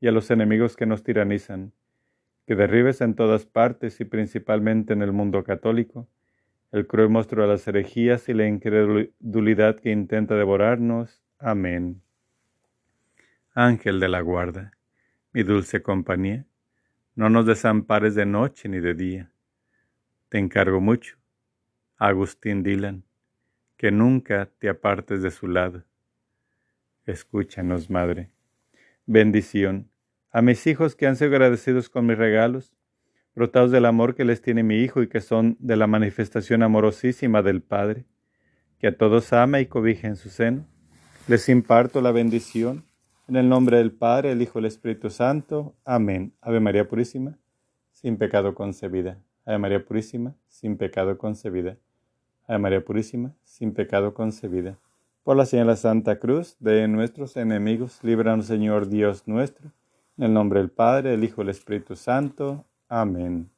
y 0.00 0.08
a 0.08 0.12
los 0.12 0.30
enemigos 0.30 0.76
que 0.76 0.86
nos 0.86 1.04
tiranizan, 1.04 1.72
que 2.46 2.56
derribes 2.56 3.00
en 3.00 3.14
todas 3.14 3.46
partes 3.46 4.00
y 4.00 4.04
principalmente 4.04 4.92
en 4.92 5.02
el 5.02 5.12
mundo 5.12 5.44
católico, 5.44 6.08
el 6.72 6.86
cruel 6.86 7.08
monstruo 7.08 7.46
de 7.46 7.52
las 7.52 7.66
herejías 7.66 8.28
y 8.28 8.34
la 8.34 8.46
incredulidad 8.46 9.80
que 9.80 9.90
intenta 9.90 10.34
devorarnos. 10.34 11.22
Amén. 11.38 12.02
Ángel 13.54 14.00
de 14.00 14.08
la 14.08 14.20
guarda, 14.20 14.72
mi 15.32 15.42
dulce 15.42 15.82
compañía, 15.82 16.46
no 17.14 17.30
nos 17.30 17.46
desampares 17.46 18.14
de 18.14 18.26
noche 18.26 18.68
ni 18.68 18.78
de 18.78 18.94
día. 18.94 19.32
Te 20.28 20.38
encargo 20.38 20.80
mucho, 20.80 21.16
Agustín 21.96 22.62
Dylan, 22.62 23.02
que 23.76 23.90
nunca 23.90 24.50
te 24.58 24.68
apartes 24.68 25.22
de 25.22 25.30
su 25.30 25.48
lado. 25.48 25.84
Escúchanos, 27.06 27.90
Madre. 27.90 28.30
Bendición 29.06 29.90
a 30.30 30.42
mis 30.42 30.66
hijos 30.66 30.94
que 30.94 31.06
han 31.06 31.16
sido 31.16 31.30
agradecidos 31.30 31.88
con 31.88 32.06
mis 32.06 32.18
regalos 32.18 32.77
brotados 33.34 33.70
del 33.70 33.86
amor 33.86 34.14
que 34.14 34.24
les 34.24 34.42
tiene 34.42 34.62
mi 34.62 34.76
Hijo 34.76 35.02
y 35.02 35.08
que 35.08 35.20
son 35.20 35.56
de 35.60 35.76
la 35.76 35.86
manifestación 35.86 36.62
amorosísima 36.62 37.42
del 37.42 37.62
Padre, 37.62 38.04
que 38.78 38.88
a 38.88 38.96
todos 38.96 39.32
ama 39.32 39.60
y 39.60 39.66
cobija 39.66 40.08
en 40.08 40.16
su 40.16 40.28
seno. 40.28 40.66
Les 41.26 41.48
imparto 41.48 42.00
la 42.00 42.12
bendición 42.12 42.84
en 43.28 43.36
el 43.36 43.48
nombre 43.48 43.78
del 43.78 43.92
Padre, 43.92 44.32
el 44.32 44.40
Hijo 44.42 44.58
y 44.58 44.60
el 44.60 44.66
Espíritu 44.66 45.10
Santo. 45.10 45.74
Amén. 45.84 46.32
Ave 46.40 46.60
María 46.60 46.88
Purísima, 46.88 47.38
sin 47.92 48.16
pecado 48.16 48.54
concebida. 48.54 49.18
Ave 49.44 49.58
María 49.58 49.84
Purísima, 49.84 50.34
sin 50.48 50.76
pecado 50.76 51.18
concebida. 51.18 51.76
Ave 52.46 52.58
María 52.58 52.84
Purísima, 52.84 53.34
sin 53.44 53.74
pecado 53.74 54.14
concebida. 54.14 54.78
Por 55.22 55.36
la 55.36 55.44
señal 55.44 55.66
de 55.66 55.76
Santa 55.76 56.18
Cruz 56.18 56.56
de 56.58 56.88
nuestros 56.88 57.36
enemigos, 57.36 58.02
líbranos 58.02 58.46
Señor 58.46 58.88
Dios 58.88 59.28
nuestro. 59.28 59.70
En 60.16 60.24
el 60.24 60.32
nombre 60.32 60.60
del 60.60 60.70
Padre, 60.70 61.10
del 61.10 61.24
Hijo 61.24 61.42
y 61.42 61.44
del 61.44 61.50
Espíritu 61.50 61.96
Santo. 61.96 62.64
Amén. 62.90 63.50